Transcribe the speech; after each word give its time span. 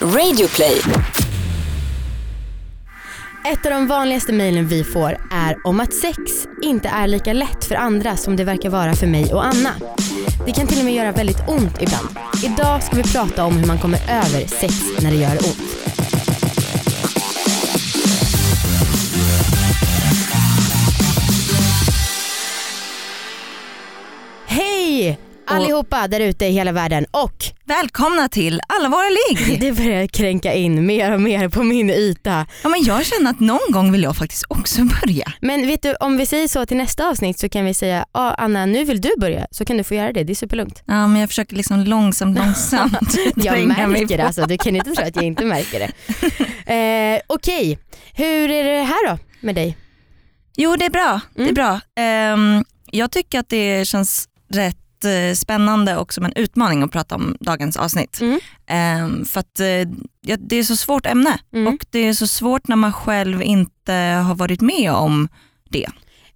Radioplay. 0.00 0.80
Ett 3.52 3.66
av 3.66 3.72
de 3.72 3.86
vanligaste 3.86 4.32
mejlen 4.32 4.66
vi 4.66 4.84
får 4.84 5.18
är 5.30 5.56
om 5.64 5.80
att 5.80 5.94
sex 5.94 6.18
inte 6.62 6.88
är 6.88 7.06
lika 7.06 7.32
lätt 7.32 7.64
för 7.64 7.74
andra 7.74 8.16
som 8.16 8.36
det 8.36 8.44
verkar 8.44 8.70
vara 8.70 8.94
för 8.94 9.06
mig 9.06 9.34
och 9.34 9.46
Anna. 9.46 9.70
Det 10.46 10.52
kan 10.52 10.66
till 10.66 10.78
och 10.78 10.84
med 10.84 10.94
göra 10.94 11.12
väldigt 11.12 11.48
ont 11.48 11.82
ibland. 11.82 12.08
Idag 12.44 12.82
ska 12.82 12.96
vi 12.96 13.02
prata 13.02 13.44
om 13.44 13.56
hur 13.56 13.66
man 13.66 13.78
kommer 13.78 13.98
över 14.10 14.46
sex 14.46 14.74
när 15.02 15.10
det 15.10 15.16
gör 15.16 15.32
ont. 15.32 15.77
Allihopa 25.48 26.08
där 26.08 26.20
ute 26.20 26.46
i 26.46 26.50
hela 26.50 26.72
världen 26.72 27.06
och 27.10 27.44
Välkomna 27.64 28.28
till 28.28 28.60
Alla 28.68 28.88
våra 28.88 29.08
ligg! 29.08 29.60
det 29.60 29.72
börjar 29.72 30.06
kränka 30.06 30.52
in 30.54 30.86
mer 30.86 31.12
och 31.12 31.20
mer 31.20 31.48
på 31.48 31.62
min 31.62 31.90
yta. 31.90 32.46
Ja, 32.62 32.68
men 32.68 32.82
jag 32.84 33.06
känner 33.06 33.30
att 33.30 33.40
någon 33.40 33.72
gång 33.72 33.92
vill 33.92 34.02
jag 34.02 34.16
faktiskt 34.16 34.44
också 34.48 34.80
börja. 34.84 35.32
Men 35.40 35.66
vet 35.66 35.82
du 35.82 35.94
om 35.94 36.16
vi 36.16 36.26
säger 36.26 36.48
så 36.48 36.66
till 36.66 36.76
nästa 36.76 37.08
avsnitt 37.08 37.38
så 37.38 37.48
kan 37.48 37.64
vi 37.64 37.74
säga 37.74 38.06
ah, 38.12 38.30
Anna 38.34 38.66
nu 38.66 38.84
vill 38.84 39.00
du 39.00 39.10
börja 39.20 39.46
så 39.50 39.64
kan 39.64 39.76
du 39.76 39.84
få 39.84 39.94
göra 39.94 40.12
det, 40.12 40.24
det 40.24 40.32
är 40.32 40.34
superlugnt. 40.34 40.82
Ja, 40.86 41.06
men 41.06 41.20
jag 41.20 41.28
försöker 41.30 41.56
liksom 41.56 41.80
långsamt, 41.84 42.38
långsamt 42.38 43.14
Jag 43.36 43.66
märker 43.66 44.16
det 44.16 44.24
alltså, 44.24 44.46
du 44.46 44.58
kan 44.58 44.76
inte 44.76 44.90
tro 44.90 45.04
att 45.04 45.16
jag 45.16 45.24
inte 45.24 45.44
märker 45.44 45.78
det. 45.78 45.90
Eh, 46.68 47.20
Okej, 47.26 47.78
hur 48.14 48.50
är 48.50 48.64
det 48.64 48.82
här 48.82 49.08
då 49.10 49.18
med 49.40 49.54
dig? 49.54 49.76
Jo 50.56 50.76
det 50.76 50.84
är 50.84 50.90
bra. 50.90 51.20
Det 51.34 51.40
är 51.42 51.44
Mm. 51.44 51.54
bra. 51.54 51.80
Ehm, 52.00 52.64
jag 52.90 53.10
tycker 53.10 53.38
att 53.40 53.48
det 53.48 53.88
känns 53.88 54.28
rätt 54.54 54.76
spännande 55.34 55.96
och 55.96 56.12
som 56.14 56.24
en 56.24 56.32
utmaning 56.36 56.82
att 56.82 56.92
prata 56.92 57.14
om 57.14 57.36
dagens 57.40 57.76
avsnitt. 57.76 58.20
Mm. 58.20 58.40
Ehm, 58.66 59.24
för 59.24 59.40
att 59.40 59.60
eh, 59.60 59.66
ja, 60.20 60.36
det 60.38 60.56
är 60.56 60.62
så 60.62 60.76
svårt 60.76 61.06
ämne 61.06 61.38
Mm. 61.52 61.74
och 61.74 61.86
det 61.90 61.98
är 61.98 62.12
så 62.12 62.26
svårt 62.26 62.68
när 62.68 62.76
man 62.76 62.92
själv 62.92 63.42
inte 63.42 63.92
har 64.26 64.34
varit 64.34 64.60
med 64.60 64.92
om 64.92 65.28
det 65.70 65.86
och 65.86 65.92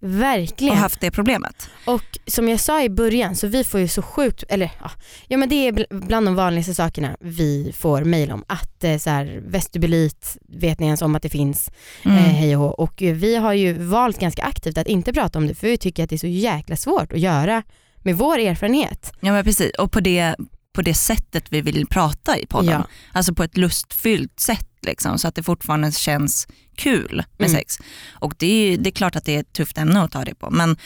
Verkligen. 0.09 0.77
haft 0.77 1.01
det 1.01 1.11
problemet. 1.11 1.69
Och 1.85 2.19
som 2.27 2.49
jag 2.49 2.61
sa 2.61 2.83
i 2.83 2.89
början 2.91 3.37
så 3.37 3.47
vi 3.47 3.65
får 3.65 3.81
ju 3.81 3.89
så 3.89 4.03
sjukt, 4.03 4.45
eller 4.49 4.71
ja, 4.81 4.91
ja 5.29 5.37
men 5.39 5.49
det 5.49 5.69
är 5.69 5.73
bl- 5.73 6.07
bland 6.07 6.27
de 6.27 6.35
vanligaste 6.35 6.75
sakerna 6.75 7.17
vi 7.21 7.73
får 7.79 8.05
mejl 8.05 8.33
om. 8.33 8.45
Att 8.47 8.85
eh, 8.85 8.99
så 8.99 9.11
här, 9.11 9.41
vestibulit, 9.47 10.37
vet 10.49 10.81
ni 10.81 10.87
ens 10.87 11.03
om 11.03 11.15
att 11.15 11.23
det 11.23 11.29
finns? 11.29 11.71
Mm. 12.03 12.19
Eh, 12.19 12.25
hej 12.25 12.57
och 12.57 12.63
hå. 12.63 12.69
Och 12.69 13.03
eh, 13.03 13.15
vi 13.15 13.37
har 13.37 13.53
ju 13.53 13.73
valt 13.73 14.19
ganska 14.19 14.43
aktivt 14.43 14.79
att 14.79 14.87
inte 14.87 15.13
prata 15.13 15.39
om 15.39 15.47
det 15.47 15.55
för 15.55 15.67
vi 15.67 15.79
tycker 15.79 16.05
att 16.05 16.11
det 16.11 16.17
är 16.17 16.19
så 16.19 16.27
jäkla 16.27 16.77
svårt 16.77 17.13
att 17.13 17.19
göra 17.21 17.63
med 18.03 18.17
vår 18.17 18.39
erfarenhet. 18.39 19.12
Ja 19.20 19.33
men 19.33 19.45
precis 19.45 19.72
och 19.78 19.92
på 19.92 20.00
det, 20.00 20.34
på 20.75 20.83
det 20.83 20.95
sättet 20.95 21.45
vi 21.48 21.61
vill 21.61 21.86
prata 21.86 22.39
i 22.39 22.47
podden. 22.47 22.72
Ja. 22.72 22.86
Alltså 23.12 23.34
på 23.34 23.42
ett 23.42 23.56
lustfyllt 23.56 24.41
sätt 24.41 24.69
liksom, 24.86 25.19
så 25.19 25.28
att 25.28 25.34
det 25.34 25.42
fortfarande 25.42 25.92
känns 25.92 26.47
kul 26.77 27.25
med 27.39 27.48
Mm. 27.48 27.58
sex. 27.61 27.78
Och 28.12 28.34
det 28.39 28.47
är, 28.47 28.77
det 28.78 28.89
är 28.89 28.92
klart 28.92 29.17
att 29.17 29.25
det 29.25 29.36
är 29.36 29.41
ett 29.41 29.53
tufft 29.53 29.78
ämne 29.78 30.03
att 30.03 30.12
ta 30.12 30.25
det 30.25 30.34
på 30.34 30.50
men 30.50 30.77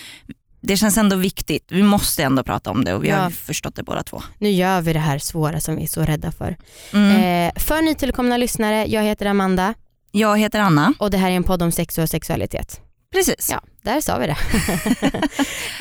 det 0.61 0.77
känns 0.77 0.97
ändå 0.99 1.17
viktigt. 1.17 1.65
Vi 1.69 1.83
måste 1.83 2.23
ändå 2.23 2.43
prata 2.45 2.71
om 2.71 2.85
det 2.85 2.95
och 2.95 3.05
vi 3.05 3.09
Ja. 3.09 3.17
har 3.17 3.31
förstått 3.31 3.75
det 3.75 3.83
båda 3.83 4.03
två. 4.03 4.23
Nu 4.39 4.51
gör 4.51 4.81
vi 4.81 4.93
det 4.93 4.99
här 4.99 5.19
svåra 5.19 5.61
som 5.61 5.77
vi 5.77 5.83
är 5.83 5.87
så 5.87 6.03
rädda 6.03 6.33
för. 6.33 6.57
Mm. 6.93 7.49
Eh, 7.49 7.63
för 7.63 7.83
nytillkomna 7.83 8.37
lyssnare, 8.37 8.87
jag 8.87 9.03
heter 9.03 9.27
Amanda 9.27 9.75
Jag 10.11 10.39
heter 10.39 10.61
Anna. 10.61 10.95
och 10.99 11.11
det 11.11 11.19
här 11.19 11.31
är 11.31 11.35
en 11.37 11.43
podd 11.45 11.63
om 11.63 11.73
sex 11.73 11.99
och 11.99 12.09
sexualitet. 12.09 12.81
Precis. 13.13 13.49
Ja, 13.51 13.61
där 13.83 14.01
sa 14.01 14.19
vi 14.19 14.27
det. 14.27 14.37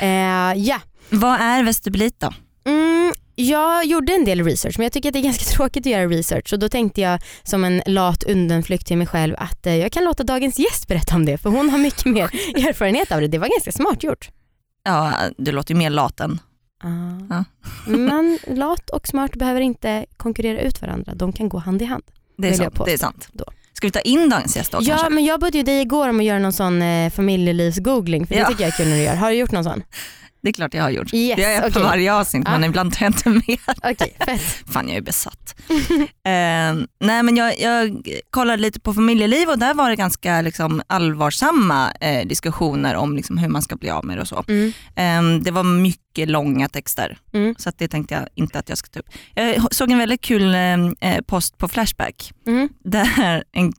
eh, 0.00 0.52
ja. 0.68 0.80
Vad 1.10 1.40
är 1.40 1.62
vestibulit 1.62 2.20
då? 2.20 2.32
Mm, 2.66 3.14
jag 3.34 3.84
gjorde 3.84 4.12
en 4.14 4.24
del 4.24 4.44
research 4.44 4.78
men 4.78 4.84
jag 4.84 4.92
tycker 4.92 5.08
att 5.08 5.12
det 5.12 5.18
är 5.18 5.22
ganska 5.22 5.44
tråkigt 5.56 5.86
att 5.86 5.92
göra 5.92 6.06
research 6.06 6.52
och 6.52 6.58
då 6.58 6.68
tänkte 6.68 7.00
jag 7.00 7.20
som 7.42 7.64
en 7.64 7.82
lat 7.86 8.22
undanflykt 8.22 8.86
till 8.86 8.96
mig 8.98 9.06
själv 9.06 9.34
att 9.38 9.66
eh, 9.66 9.76
jag 9.76 9.92
kan 9.92 10.04
låta 10.04 10.24
dagens 10.24 10.58
gäst 10.58 10.88
berätta 10.88 11.14
om 11.14 11.24
det 11.24 11.38
för 11.38 11.50
hon 11.50 11.70
har 11.70 11.78
mycket 11.78 12.04
mer 12.06 12.22
erfarenhet 12.68 13.12
av 13.12 13.20
det. 13.20 13.28
Det 13.28 13.38
var 13.38 13.48
ganska 13.48 13.72
smart 13.72 14.02
gjort. 14.02 14.30
Ja, 14.84 15.12
du 15.38 15.52
låter 15.52 15.74
ju 15.74 15.78
mer 15.78 15.90
lat 15.90 16.20
än... 16.20 16.40
Ah. 16.84 16.88
Ja. 17.30 17.44
Men 17.92 18.38
lat 18.46 18.90
och 18.90 19.06
smart 19.08 19.32
behöver 19.36 19.60
inte 19.60 20.06
konkurrera 20.16 20.60
ut 20.60 20.82
varandra. 20.82 21.14
De 21.14 21.32
kan 21.32 21.48
gå 21.48 21.58
hand 21.58 21.82
i 21.82 21.84
hand. 21.84 22.04
Det 22.38 22.48
är, 22.48 22.52
sant. 22.52 22.80
det 22.84 22.92
är 22.92 22.98
sant. 22.98 23.28
då. 23.32 23.44
Ska 23.72 23.86
vi 23.86 23.90
ta 23.90 24.00
in 24.00 24.28
dagens 24.28 24.56
gäst 24.56 24.72
då 24.72 24.78
ja 24.80 24.86
kanske? 24.96 25.10
men 25.10 25.24
jag 25.24 25.40
bad 25.40 25.54
ju 25.54 25.62
dig 25.62 25.80
igår 25.80 26.08
om 26.08 26.18
att 26.18 26.24
göra 26.24 26.38
någon 26.38 26.52
sån 26.52 26.82
eh, 26.82 27.10
familjelivsgoogling 27.10 28.26
för 28.26 28.34
det 28.34 28.40
Ja. 28.40 28.48
tycker 28.48 28.62
jag 28.64 28.72
är 28.72 28.76
kul 28.76 28.88
när 28.88 28.96
du 28.96 29.02
gör. 29.02 29.14
Har 29.14 29.30
du 29.30 29.36
gjort 29.36 29.52
någon 29.52 29.64
sån? 29.64 29.82
Det 30.46 30.50
är 30.50 30.52
klart 30.52 30.74
jag 30.74 30.82
har 30.82 30.90
gjort. 30.90 31.14
Yes, 31.14 31.36
det 31.36 31.44
har 31.44 31.50
jag 31.50 31.62
på 31.62 31.68
okej. 31.68 31.82
varje 31.82 32.14
avsnitt 32.14 32.44
men 32.44 32.62
Ah. 32.64 32.66
ibland 32.66 32.92
tar 32.94 33.04
jag 33.06 33.10
inte 33.12 33.28
med. 33.28 33.58
Fett. 34.26 34.42
Fan 34.72 34.88
jag 34.88 34.96
är 34.96 35.00
besatt. 35.00 35.54
eh, 36.24 36.86
nej 37.00 37.22
men 37.22 37.36
jag, 37.36 37.60
jag 37.60 38.08
kollade 38.30 38.62
lite 38.62 38.80
på 38.80 38.94
familjeliv 38.94 39.48
och 39.48 39.58
där 39.58 39.74
var 39.74 39.90
det 39.90 39.96
ganska 39.96 40.40
liksom, 40.40 40.82
allvarsamma 40.86 41.92
eh, 42.00 42.26
diskussioner 42.26 42.94
om 42.96 43.16
liksom, 43.16 43.38
hur 43.38 43.48
man 43.48 43.62
ska 43.62 43.76
bli 43.76 43.90
av 43.90 44.04
med 44.04 44.16
det 44.16 44.20
och 44.20 44.28
så. 44.28 44.44
Mm. 44.48 44.72
Eh, 44.96 45.42
det 45.44 45.50
var 45.50 45.62
mycket 45.62 46.28
långa 46.28 46.68
texter 46.68 47.18
Mm. 47.32 47.54
så 47.58 47.72
det 47.78 47.88
tänkte 47.88 48.14
jag 48.14 48.28
inte 48.34 48.58
att 48.58 48.68
jag 48.68 48.78
skulle 48.78 48.92
ta 48.92 49.00
upp. 49.00 49.08
Jag 49.34 49.74
såg 49.74 49.90
en 49.90 49.98
väldigt 49.98 50.20
kul 50.20 50.54
eh, 50.54 51.20
post 51.26 51.58
på 51.58 51.68
Flashback 51.68 52.32
Mm. 52.46 52.68
där 52.84 53.44
en, 53.52 53.72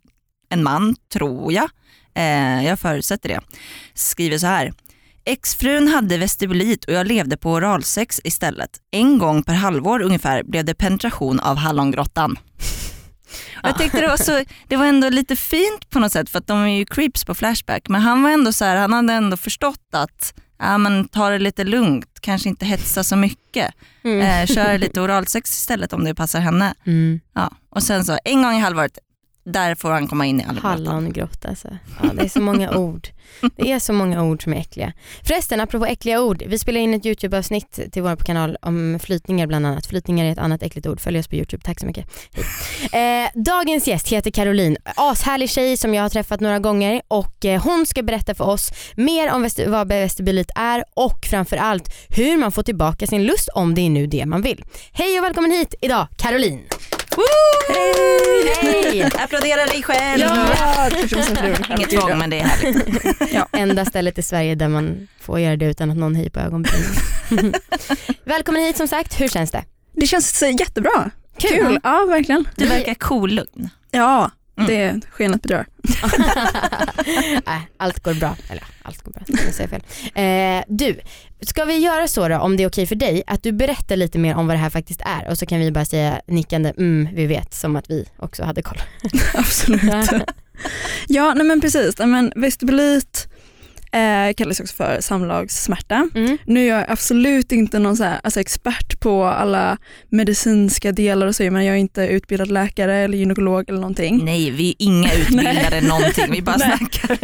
en 0.49 0.63
man, 0.63 0.95
tror 1.13 1.53
jag, 1.53 1.69
eh, 2.16 2.66
jag 2.66 2.79
förutsätter 2.79 3.29
det, 3.29 3.39
skriver 3.94 4.38
så 4.38 4.47
här. 4.47 4.73
Exfrun 5.28 5.88
hade 5.88 6.18
vestibulit 6.18 6.86
och 6.86 6.94
jag 6.94 7.08
levde 7.08 7.38
på 7.38 7.52
oralsex 7.52 8.22
istället. 8.24 8.70
En 8.92 9.18
gång 9.18 9.44
per 9.44 9.54
halvår 9.54 10.02
ungefär 10.02 10.44
blev 10.44 10.66
det 10.66 10.74
penetration 10.74 11.40
av 11.40 11.58
hallongrottan. 11.58 12.40
Jag 13.64 13.78
tyckte 13.78 14.02
det 14.02 14.08
var, 14.08 14.18
så, 14.18 14.44
det 14.68 14.76
var 14.76 14.86
ändå 14.86 15.10
lite 15.10 15.36
fint 15.36 15.90
på 15.90 16.00
något 16.00 16.12
sätt 16.12 16.30
för 16.30 16.40
att 16.40 16.48
de 16.48 16.60
är 16.60 16.78
ju 16.78 16.86
creeps 16.86 17.26
på 17.26 17.36
Flashback 17.36 17.90
men 17.90 18.02
han 18.02 18.24
var 18.24 18.30
ändå 18.30 18.54
så 18.54 18.66
här, 18.66 18.76
han 18.76 18.94
hade 18.94 19.14
ändå 19.14 19.38
förstått 19.38 19.90
att 19.94 20.34
ja, 20.60 20.78
men 20.78 21.08
ta 21.08 21.30
det 21.30 21.40
lite 21.40 21.64
lugnt, 21.64 22.20
kanske 22.22 22.50
inte 22.50 22.66
hetsa 22.66 23.04
så 23.04 23.16
mycket. 23.16 23.74
Mm. 24.04 24.22
Eh, 24.22 24.56
kör 24.56 24.78
lite 24.78 25.02
oralsex 25.02 25.58
istället 25.58 25.94
om 25.94 26.04
det 26.04 26.16
passar 26.16 26.40
henne. 26.40 26.74
Mm. 26.86 27.20
Ja. 27.34 27.52
Och 27.70 27.84
sen 27.84 28.06
så 28.06 28.18
en 28.24 28.44
gång 28.44 28.54
i 28.54 28.59
halvåret, 28.59 28.98
där 29.52 29.75
får 29.75 29.90
han 29.91 30.08
komma 30.08 30.25
in 30.25 30.40
i 30.40 30.44
allgrottan. 30.44 30.72
Hallongrotta 30.88 31.47
alltså. 31.47 31.68
Ja, 32.03 32.09
det 32.13 32.22
är 32.24 32.30
så 32.30 32.41
många 32.41 32.78
ord. 32.78 33.08
Det 33.56 33.72
är 33.72 33.80
så 33.80 33.94
många 33.94 34.24
ord 34.24 34.44
som 34.44 34.53
är 34.53 34.58
äckliga. 34.58 34.94
Förresten, 35.24 35.59
apropå 35.62 35.85
äckliga 35.85 36.22
ord. 36.22 36.44
Vi 36.47 36.59
spelar 36.59 36.80
in 36.81 36.94
ett 36.94 37.06
YouTube-avsnitt 37.06 37.80
till 37.91 38.02
vår 38.03 38.16
kanal 38.16 38.58
om 38.62 39.00
flytningar 39.03 39.47
bland 39.47 39.66
annat. 39.66 39.85
Flytningar 39.85 40.25
är 40.25 40.31
ett 40.31 40.38
annat 40.38 40.63
äckligt 40.63 40.88
ord. 40.88 41.00
Följ 41.00 41.19
oss 41.19 41.28
på 41.28 41.35
YouTube. 41.35 41.63
Tack 41.63 41.80
så 41.80 41.85
mycket. 41.85 42.06
Eh, 42.91 43.41
dagens 43.44 43.88
gäst 43.88 44.08
heter 44.08 44.31
Caroline. 44.31 44.78
Ashärlig 44.96 45.50
tjej 45.50 45.78
som 45.78 45.94
jag 45.94 46.02
har 46.03 46.09
träffat 46.09 46.40
några 46.40 46.59
gånger 46.59 47.02
och 47.08 47.46
eh, 47.46 47.64
hon 47.64 47.85
ska 47.85 48.03
berätta 48.03 48.35
för 48.35 48.44
oss 48.46 48.72
mer 48.96 49.31
om 49.31 49.41
vest- 49.41 49.68
vad 49.68 49.88
vestibulit 49.88 50.52
är 50.56 50.84
och 50.94 51.25
framförallt 51.29 51.94
hur 52.09 52.38
man 52.38 52.52
får 52.52 52.64
tillbaka 52.64 53.08
sin 53.08 53.24
lust 53.24 53.50
om 53.53 53.75
det 53.75 53.81
är 53.81 53.90
nu 53.90 54.08
det 54.08 54.25
man 54.25 54.41
vill. 54.41 54.66
Hej 54.91 55.19
och 55.19 55.25
välkommen 55.25 55.52
hit 55.52 55.75
idag 55.81 56.08
Caroline. 56.18 56.62
Hej! 57.69 59.03
Applådera 59.03 59.66
dig 59.66 59.83
själv! 59.83 60.22
Ja. 60.22 60.89
Inget 61.78 61.89
tvång 61.89 62.17
men 62.17 62.29
det 62.29 62.39
är 62.39 62.44
härligt. 62.44 63.47
Enda 63.51 63.85
stället 63.85 64.17
i 64.17 64.22
Sverige 64.22 64.55
där 64.55 64.67
man 64.67 65.07
får 65.22 65.39
göra 65.39 65.55
det 65.55 65.66
utan 65.66 65.91
att 65.91 65.97
någon 65.97 66.16
höjer 66.16 66.29
på 66.29 66.39
ögonbrynen. 66.39 66.94
Välkommen 68.23 68.61
hit 68.61 68.78
som 68.78 68.88
sagt, 68.88 69.22
hur 69.22 69.28
känns 69.28 69.51
det? 69.51 69.63
Det 69.91 70.07
känns 70.07 70.44
jättebra. 70.59 71.11
Kul. 71.38 71.50
Kul. 71.51 71.79
Ja, 71.83 72.05
verkligen. 72.09 72.47
Du 72.55 72.66
verkar 72.66 72.94
cool-lugn. 72.94 73.69
Ja, 73.91 74.31
Mm. 74.57 74.69
det 74.69 75.07
skenet 75.12 75.41
bedrar. 75.41 75.66
Nej, 77.45 77.69
allt 77.78 78.03
går 78.03 78.13
bra. 78.13 78.35
Eller 78.50 78.63
allt 78.81 79.03
går 79.03 79.12
bra, 79.12 79.22
jag 79.28 79.53
säger 79.53 79.69
fel. 79.69 79.81
Eh, 80.16 80.63
du, 80.68 81.00
ska 81.41 81.66
vi 81.66 81.78
göra 81.78 82.07
så 82.07 82.28
då 82.28 82.38
om 82.38 82.57
det 82.57 82.63
är 82.63 82.67
okej 82.67 82.85
för 82.85 82.96
dig 82.96 83.23
att 83.28 83.44
du 83.44 83.51
berättar 83.51 83.96
lite 83.96 84.19
mer 84.19 84.35
om 84.35 84.47
vad 84.47 84.56
det 84.56 84.59
här 84.59 84.69
faktiskt 84.69 85.01
är 85.01 85.29
och 85.29 85.38
så 85.38 85.46
kan 85.46 85.59
vi 85.59 85.72
bara 85.72 85.85
säga 85.85 86.22
nickande 86.28 86.73
mm, 86.78 87.07
vi 87.13 87.25
vet 87.25 87.53
som 87.53 87.75
att 87.75 87.90
vi 87.90 88.06
också 88.17 88.44
hade 88.44 88.61
koll. 88.61 88.82
Absolut. 89.34 90.09
ja, 91.08 91.34
nej 91.34 91.46
men 91.46 91.61
precis. 91.61 91.97
Nej, 91.97 92.08
men 92.08 92.34
vestibulit 92.35 93.28
eh, 93.91 94.34
kallas 94.37 94.59
också 94.59 94.75
för 94.75 95.01
samlagssmärta. 95.01 96.09
Mm. 96.16 96.37
Nu 96.45 96.63
är 96.63 96.67
jag 96.78 96.85
absolut 96.87 97.51
inte 97.51 97.79
någon 97.79 97.97
så 97.97 98.03
här, 98.03 98.19
alltså 98.23 98.39
expert 98.39 98.99
på 98.99 99.23
alla 99.23 99.78
medicinska 100.09 100.91
delar 100.91 101.28
och 101.28 101.35
så, 101.35 101.43
men 101.51 101.66
jag 101.66 101.75
är 101.75 101.79
inte 101.79 102.01
utbildad 102.01 102.51
läkare 102.51 102.95
eller 102.95 103.17
gynekolog 103.17 103.69
eller 103.69 103.79
någonting. 103.79 104.25
Nej, 104.25 104.51
vi 104.51 104.69
är 104.69 104.75
inga 104.78 105.13
utbildade 105.19 105.81
någonting. 105.81 106.31
Vi 106.31 106.41
bara 106.41 106.59
snackar. 106.78 107.17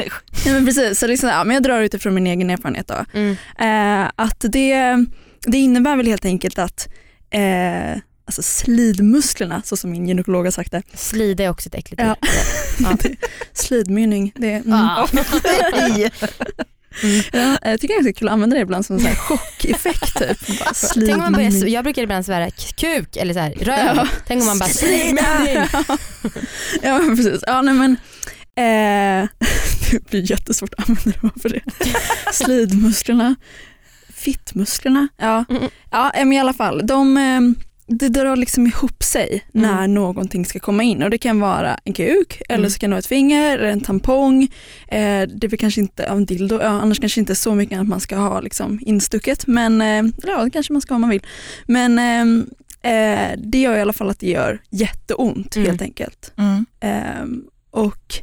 Nej, 0.46 0.54
men 0.54 0.66
precis, 0.66 1.00
så 1.00 1.08
liksom, 1.08 1.30
ja, 1.30 1.44
men 1.44 1.54
jag 1.54 1.64
drar 1.64 1.82
utifrån 1.82 2.14
min 2.14 2.28
egen 2.28 2.50
erfarenhet 2.50 2.88
då. 2.88 3.06
Mm. 3.14 3.36
Eh, 3.60 4.12
att 4.16 4.46
det, 4.50 5.06
det 5.48 5.58
innebär 5.58 5.96
väl 5.96 6.08
helt 6.08 6.26
enkelt 6.26 6.60
att 6.60 6.88
eh, 7.32 8.00
alltså 8.26 8.42
slidmusklerna, 8.44 9.62
så 9.66 9.78
som 9.78 9.92
min 9.92 10.08
gynekolog 10.08 10.46
har 10.46 10.52
sagt 10.52 10.72
det, 10.72 10.84
Slida 10.94 11.44
är 11.44 11.50
också 11.50 11.70
ett 11.70 11.76
äckligt 11.76 12.02
Ja. 12.02 12.12
ord. 12.12 12.18
Ja. 12.80 12.98
slidmynning, 13.54 14.32
det, 14.36 14.52
mm. 14.54 14.74
Ah. 14.74 15.08
Mm. 17.04 17.22
Ja, 17.34 17.58
jag 17.64 17.82
tycker 17.82 17.94
det 17.94 18.00
är 18.00 18.04
ganska 18.04 18.20
kul 18.20 18.28
att 18.28 18.34
använda 18.34 18.56
det 18.56 18.62
ibland 18.62 18.86
som 18.86 18.96
en 19.06 19.16
chockeffekt. 19.16 20.18
Typ. 20.20 20.48
Bara 20.60 20.74
Tänk 20.94 21.12
om 21.14 21.18
man 21.20 21.34
börjar, 21.34 21.68
jag 21.68 21.84
brukar 21.84 22.02
ibland 22.04 22.26
svära 22.26 22.50
kuk 22.52 23.16
eller 23.18 23.34
så 23.34 23.40
här, 23.40 23.52
röv. 23.52 23.96
Ja. 23.96 24.08
Tänk 24.28 24.42
om 24.42 24.48
man 24.48 24.60
bara 24.60 24.70
slidmynning. 24.70 25.68
Ja 26.82 27.00
men 27.00 27.16
precis. 27.16 27.44
Ja, 27.48 27.62
nej, 27.62 27.74
men, 27.74 27.92
eh, 28.56 29.30
det 29.92 30.10
blir 30.10 30.32
jättesvårt 30.32 30.74
att 30.78 30.90
använda 30.90 31.12
det 31.12 31.22
bara 31.22 31.40
för 31.42 31.50
det. 31.50 31.62
Slidmusklerna, 32.34 33.36
fittmusklerna. 34.16 35.08
Ja, 35.18 35.46
Mm. 35.50 35.70
ja 35.92 36.12
men 36.16 36.34
i 36.34 36.40
alla 36.40 36.54
fall. 36.54 36.88
De, 36.88 37.18
eh, 37.18 37.40
det 37.88 38.10
drar 38.10 38.36
liksom 38.36 38.68
ihop 38.68 39.04
sig 39.04 39.44
Mm. 39.54 39.72
när 39.72 39.88
någonting 39.88 40.46
ska 40.46 40.60
komma 40.60 40.84
in 40.84 41.04
och 41.04 41.10
det 41.10 41.18
kan 41.18 41.40
vara 41.40 41.78
en 41.84 41.94
kuk 41.94 42.42
eller 42.50 42.60
Mm. 42.60 42.70
så 42.72 42.80
kan 42.80 42.90
det 42.90 42.94
vara 42.94 43.00
ett 43.00 43.06
finger 43.06 43.58
eller 43.58 43.70
en 43.70 43.82
tampong. 43.82 44.44
Eh, 44.88 45.22
det 45.22 45.48
blir 45.48 45.58
kanske 45.58 45.82
inte 45.82 46.04
en 46.04 46.26
dildo, 46.26 46.56
ja, 46.62 46.68
annars 46.68 47.00
kanske 47.00 47.20
inte 47.20 47.36
så 47.36 47.56
mycket 47.56 47.80
att 47.80 47.88
man 47.88 48.00
ska 48.00 48.16
ha 48.16 48.42
liksom 48.42 48.80
instucket 48.82 49.48
men 49.48 49.82
eh, 49.82 50.04
ja, 50.24 50.44
det 50.44 50.50
kanske 50.52 50.74
man 50.74 50.82
ska 50.82 50.96
om 50.96 51.02
man 51.02 51.10
vill. 51.10 51.26
Men 51.68 52.00
eh, 52.00 52.92
eh, 52.94 53.32
det 53.44 53.62
gör 53.62 53.78
i 53.78 53.82
alla 53.82 53.94
fall 53.94 54.10
att 54.10 54.20
det 54.20 54.30
gör 54.30 54.62
jätteont 54.70 55.56
Mm. 55.56 55.68
helt 55.70 55.82
enkelt. 55.82 56.34
Mm. 56.38 56.66
Ehm, 56.80 57.44
och 57.72 58.16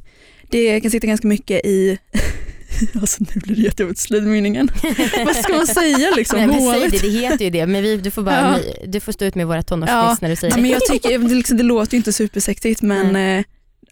det 0.50 0.80
kan 0.80 0.90
sitta 0.90 1.06
ganska 1.06 1.28
mycket 1.28 1.66
i, 1.66 1.98
alltså 3.00 3.24
nu 3.34 3.40
blir 3.40 3.56
det 3.56 3.62
jättejobbigt, 3.62 4.00
slidmynningen. 4.00 4.70
Vad 5.26 5.36
ska 5.36 5.52
man 5.56 5.66
säga 5.66 6.10
liksom? 6.16 6.38
Nej, 6.38 6.46
men 6.46 6.60
säg 6.60 6.90
det, 6.90 6.98
det 6.98 7.08
heter 7.18 7.44
ju 7.44 7.50
det. 7.50 7.66
Men 7.66 7.82
vi, 7.82 7.96
du, 7.96 8.10
får 8.10 8.22
bara, 8.22 8.58
Ja. 8.58 8.86
du 8.86 9.00
får 9.00 9.12
stå 9.12 9.24
ut 9.24 9.34
med 9.34 9.46
våra 9.46 9.62
tonårsfniss 9.62 10.20
när 10.20 10.28
du 10.28 10.36
säger 10.36 10.52
Ja, 10.52 10.56
det. 10.56 10.62
men 10.62 10.70
jag 10.70 10.80
tycker, 10.86 11.18
det, 11.18 11.34
liksom, 11.34 11.56
det 11.56 11.62
låter 11.62 11.92
ju 11.94 11.96
inte 11.96 12.12
supersexigt 12.12 12.82
men 12.82 13.16
eh, 13.16 13.22
ja, 13.32 13.42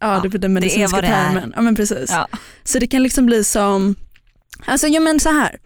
Ja, 0.00 0.20
det 0.22 0.36
är 0.36 0.38
den 0.38 0.52
medicinska 0.52 0.96
vad 0.96 1.04
det 1.04 1.08
är. 1.08 1.24
termen. 1.32 1.52
Ja, 1.56 1.62
men 1.62 1.76
precis. 1.76 2.10
Ja. 2.10 2.28
Så 2.64 2.78
det 2.78 2.86
kan 2.86 3.02
liksom 3.02 3.26
bli 3.26 3.44
som, 3.44 3.94
alltså 4.66 4.86
ja 4.86 5.00
men 5.00 5.20
så 5.20 5.28
här, 5.28 5.58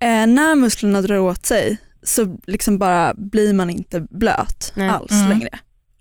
eh, 0.00 0.26
när 0.26 0.54
musklerna 0.54 1.02
drar 1.02 1.18
åt 1.18 1.46
sig 1.46 1.76
så 2.02 2.36
liksom 2.46 2.78
bara 2.78 3.14
blir 3.16 3.52
man 3.52 3.70
inte 3.70 4.06
blöt 4.10 4.72
Nej. 4.76 4.88
alls 4.88 5.10
Mm. 5.12 5.28
längre. 5.28 5.48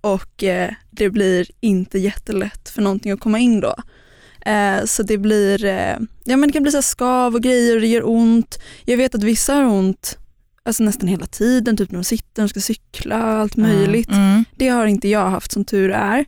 Och 0.01 0.43
eh, 0.43 0.71
det 0.91 1.09
blir 1.09 1.47
inte 1.59 1.99
jättelätt 1.99 2.69
för 2.69 2.81
någonting 2.81 3.11
att 3.11 3.19
komma 3.19 3.39
in 3.39 3.59
då. 3.59 3.75
Eh, 4.45 4.85
så 4.85 5.03
det 5.03 5.17
blir, 5.17 5.65
eh, 5.65 5.97
ja 6.23 6.37
men 6.37 6.41
det 6.41 6.53
kan 6.53 6.63
bli 6.63 6.71
så 6.71 6.81
skav 6.81 7.35
och 7.35 7.41
grejer 7.41 7.75
och 7.75 7.81
det 7.81 7.87
gör 7.87 8.09
ont. 8.09 8.59
Jag 8.85 8.97
vet 8.97 9.15
att 9.15 9.23
vissa 9.23 9.53
har 9.53 9.63
ont 9.65 10.17
alltså 10.65 10.83
nästan 10.83 11.07
hela 11.09 11.25
tiden, 11.25 11.77
typ 11.77 11.91
när 11.91 11.97
de 11.99 12.03
sitter, 12.03 12.41
de 12.41 12.49
ska 12.49 12.59
cykla, 12.59 13.15
allt 13.23 13.57
Mm. 13.57 13.69
möjligt. 13.69 14.09
Mm. 14.11 14.45
Det 14.55 14.67
har 14.67 14.85
inte 14.85 15.07
jag 15.07 15.29
haft 15.29 15.51
som 15.51 15.65
tur 15.65 15.91
är. 15.91 16.19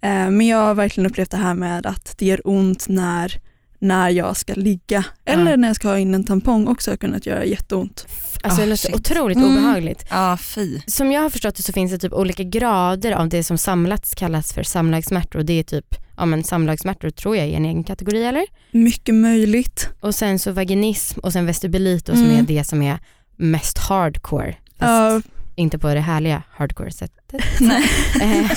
Eh, 0.00 0.30
men 0.30 0.46
jag 0.46 0.58
har 0.58 0.74
verkligen 0.74 1.10
upplevt 1.10 1.30
det 1.30 1.36
här 1.36 1.54
med 1.54 1.86
att 1.86 2.14
det 2.18 2.26
gör 2.26 2.40
ont 2.44 2.88
när, 2.88 3.40
när 3.78 4.10
jag 4.10 4.36
ska 4.36 4.54
ligga. 4.54 5.04
Eller 5.24 5.50
Ja. 5.50 5.56
när 5.56 5.68
jag 5.68 5.76
ska 5.76 5.88
ha 5.88 5.98
in 5.98 6.14
en 6.14 6.24
tampong 6.24 6.68
också 6.68 6.90
har 6.90 6.96
kunnat 6.96 7.26
göra 7.26 7.44
jätteont. 7.44 8.06
Alltså, 8.42 8.60
det 8.60 8.66
Ah, 8.66 8.70
låter 8.70 8.94
otroligt 8.94 9.36
Mm. 9.38 9.50
obehagligt. 9.50 10.04
Ja, 10.10 10.36
fy. 10.40 10.80
Som 10.86 11.12
jag 11.12 11.20
har 11.22 11.30
förstått 11.30 11.54
det 11.56 11.62
så 11.62 11.72
finns 11.72 11.92
det 11.92 11.98
typ 11.98 12.12
olika 12.12 12.42
grader 12.42 13.12
av 13.12 13.28
det 13.28 13.44
som 13.44 13.58
samlats 13.58 14.14
kallas 14.14 14.52
för 14.52 14.62
samlagssmärtor. 14.62 15.42
Det 15.42 15.52
är 15.52 15.62
typ, 15.62 15.94
ja 16.16 16.26
men 16.26 16.44
samlagssmärtor 16.44 17.10
tror 17.10 17.36
jag 17.36 17.46
är 17.46 17.56
en 17.56 17.64
egen 17.64 17.84
kategori 17.84 18.24
eller? 18.24 18.44
Mycket 18.70 19.14
möjligt. 19.14 19.88
Och 20.00 20.14
sen 20.14 20.38
så 20.38 20.52
vaginism 20.52 21.20
och 21.20 21.32
sen 21.32 21.46
vestibulit 21.46 22.08
och 22.08 22.14
som 22.16 22.24
Mm. 22.24 22.36
är 22.38 22.42
det 22.42 22.64
som 22.64 22.82
är 22.82 22.98
mest 23.36 23.78
hardcore. 23.78 24.54
Fast 24.78 24.90
Ja, 24.90 25.20
inte 25.56 25.78
på 25.78 25.94
det 25.94 26.00
härliga 26.00 26.42
hardcore 26.50 26.90
sättet. 26.90 27.16
Nej. 27.60 27.84
Eh, 28.20 28.50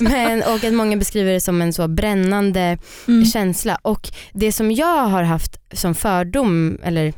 men, 0.00 0.42
och 0.42 0.64
att 0.64 0.74
många 0.74 0.96
beskriver 0.96 1.32
det 1.32 1.40
som 1.40 1.62
en 1.62 1.72
så 1.72 1.88
brännande 1.88 2.78
Mm. 3.08 3.24
känsla. 3.24 3.78
Och 3.82 4.08
det 4.32 4.52
som 4.52 4.72
jag 4.72 5.04
har 5.06 5.22
haft 5.22 5.60
som 5.72 5.94
fördom, 5.94 6.78
eller 6.82 7.12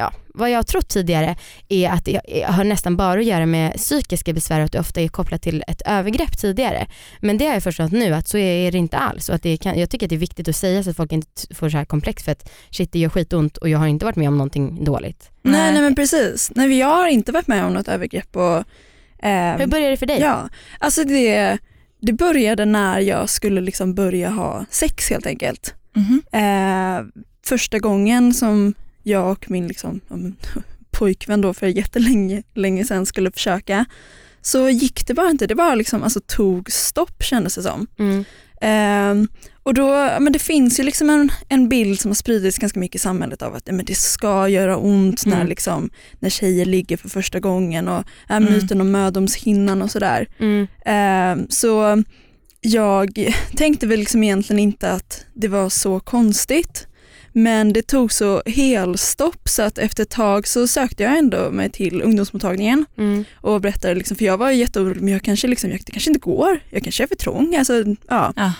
ja, 0.00 0.12
vad 0.34 0.50
jag 0.50 0.58
har 0.58 0.62
trott 0.62 0.88
tidigare 0.88 1.36
är 1.68 1.90
att 1.90 2.04
det 2.04 2.20
har 2.46 2.64
nästan 2.64 2.96
bara 2.96 3.20
att 3.20 3.26
göra 3.26 3.46
med 3.46 3.74
psykiska 3.76 4.32
besvär 4.32 4.58
och 4.60 4.64
att 4.64 4.72
det 4.72 4.80
ofta 4.80 5.00
är 5.00 5.08
kopplat 5.08 5.42
till 5.42 5.64
ett 5.66 5.82
övergrepp 5.86 6.38
tidigare. 6.38 6.86
Men 7.20 7.38
det 7.38 7.46
har 7.46 7.52
jag 7.52 7.62
förstått 7.62 7.92
nu 7.92 8.14
att 8.14 8.28
så 8.28 8.38
är 8.38 8.72
det 8.72 8.78
inte 8.78 8.96
alls. 8.96 9.28
Och 9.28 9.34
att 9.34 9.42
det 9.42 9.56
kan, 9.56 9.78
jag 9.78 9.90
tycker 9.90 10.06
att 10.06 10.10
det 10.10 10.16
är 10.16 10.18
viktigt 10.28 10.48
att 10.48 10.56
säga 10.56 10.82
så 10.82 10.90
att 10.90 10.96
folk 10.96 11.12
inte 11.12 11.54
får 11.54 11.68
så 11.70 11.76
här 11.76 11.84
komplex 11.84 12.22
för 12.22 12.32
att 12.32 12.50
shit 12.70 12.92
det 12.92 12.98
gör 12.98 13.08
skitont 13.08 13.56
och 13.56 13.68
jag 13.68 13.78
har 13.78 13.86
inte 13.86 14.04
varit 14.04 14.16
med 14.16 14.28
om 14.28 14.38
någonting 14.38 14.84
dåligt. 14.84 15.30
Nej, 15.42 15.72
Nej. 15.72 15.82
men 15.82 15.94
precis. 15.94 16.52
Nej, 16.54 16.78
jag 16.78 16.96
har 16.96 17.08
inte 17.08 17.32
varit 17.32 17.46
med 17.46 17.64
om 17.64 17.72
något 17.72 17.88
övergrepp. 17.88 18.36
Och, 18.36 18.64
ehm, 19.22 19.60
Hur 19.60 19.66
började 19.66 19.90
det 19.90 19.96
för 19.96 20.06
dig? 20.06 20.20
Ja, 20.20 20.48
alltså 20.78 21.04
det, 21.04 21.58
det 22.00 22.12
började 22.12 22.64
när 22.64 23.00
jag 23.00 23.28
skulle 23.28 23.60
liksom 23.60 23.94
börja 23.94 24.30
ha 24.30 24.64
sex 24.70 25.10
helt 25.10 25.26
enkelt. 25.26 25.74
Mhm. 25.96 26.22
Eh, 26.32 27.22
första 27.46 27.78
gången 27.78 28.34
som 28.34 28.74
jag 29.02 29.30
och 29.30 29.50
min 29.50 29.68
liksom, 29.68 30.00
ja, 30.08 30.16
men, 30.16 30.36
pojkvän 30.90 31.40
då 31.40 31.54
för 31.54 31.66
jättelänge 31.66 32.42
länge 32.54 32.84
sedan 32.84 33.06
skulle 33.06 33.30
försöka 33.30 33.84
så 34.42 34.68
gick 34.68 35.06
det 35.06 35.14
bara 35.14 35.30
inte. 35.30 35.46
Det 35.46 35.54
bara 35.54 35.74
liksom, 35.74 36.02
alltså, 36.02 36.20
tog 36.26 36.70
stopp 36.72 37.22
kändes 37.22 37.54
det 37.54 37.62
som. 37.62 37.86
Mm. 37.98 38.24
Ehm, 38.60 39.28
och 39.62 39.74
då, 39.74 39.86
men 40.20 40.32
det 40.32 40.38
finns 40.38 40.80
ju 40.80 40.82
liksom 40.84 41.10
en, 41.10 41.30
en 41.48 41.68
bild 41.68 42.00
som 42.00 42.08
har 42.08 42.14
spridits 42.14 42.58
ganska 42.58 42.80
mycket 42.80 42.96
i 42.96 42.98
samhället 42.98 43.42
av 43.42 43.54
att 43.54 43.66
men 43.66 43.84
det 43.84 43.94
ska 43.94 44.48
göra 44.48 44.76
ont 44.76 45.26
när, 45.26 45.36
Mm. 45.36 45.46
liksom, 45.48 45.90
när 46.18 46.30
tjejer 46.30 46.64
ligger 46.64 46.96
för 46.96 47.08
första 47.08 47.40
gången 47.40 47.88
och 47.88 48.04
är 48.28 48.36
Mm. 48.36 48.52
myten 48.52 48.80
om 48.80 48.90
mödomshinnan 48.90 49.82
och 49.82 49.90
sådär. 49.90 50.28
Ehm, 50.84 51.46
så 51.48 52.02
jag 52.60 53.32
tänkte 53.56 53.86
väl 53.86 53.98
liksom 53.98 54.22
egentligen 54.24 54.60
inte 54.60 54.92
att 54.92 55.26
det 55.34 55.48
var 55.48 55.68
så 55.68 56.00
konstigt. 56.00 56.86
Men 57.32 57.72
det 57.72 57.82
tog 57.82 58.12
så 58.12 58.42
helstopp 58.46 59.48
så 59.48 59.62
att 59.62 59.78
efter 59.78 60.02
ett 60.02 60.10
tag 60.10 60.48
så 60.48 60.66
sökte 60.66 61.02
jag 61.02 61.18
ändå 61.18 61.50
mig 61.50 61.70
till 61.70 62.02
ungdomsmottagningen 62.02 62.86
Mm. 62.98 63.24
och 63.34 63.60
berättade, 63.60 63.94
liksom, 63.94 64.16
för 64.16 64.24
jag 64.24 64.36
var 64.38 64.50
jätteorolig, 64.50 65.02
men 65.02 65.12
jag 65.12 65.22
kanske, 65.22 65.48
liksom, 65.48 65.70
jag, 65.70 65.80
det 65.86 65.92
kanske 65.92 66.10
inte 66.10 66.20
går, 66.20 66.60
jag 66.70 66.82
kanske 66.82 67.02
är 67.02 67.06
för 67.06 67.14
trång. 67.16 67.54
Alltså, 67.56 67.84
ja. 68.08 68.32
Ja. 68.36 68.52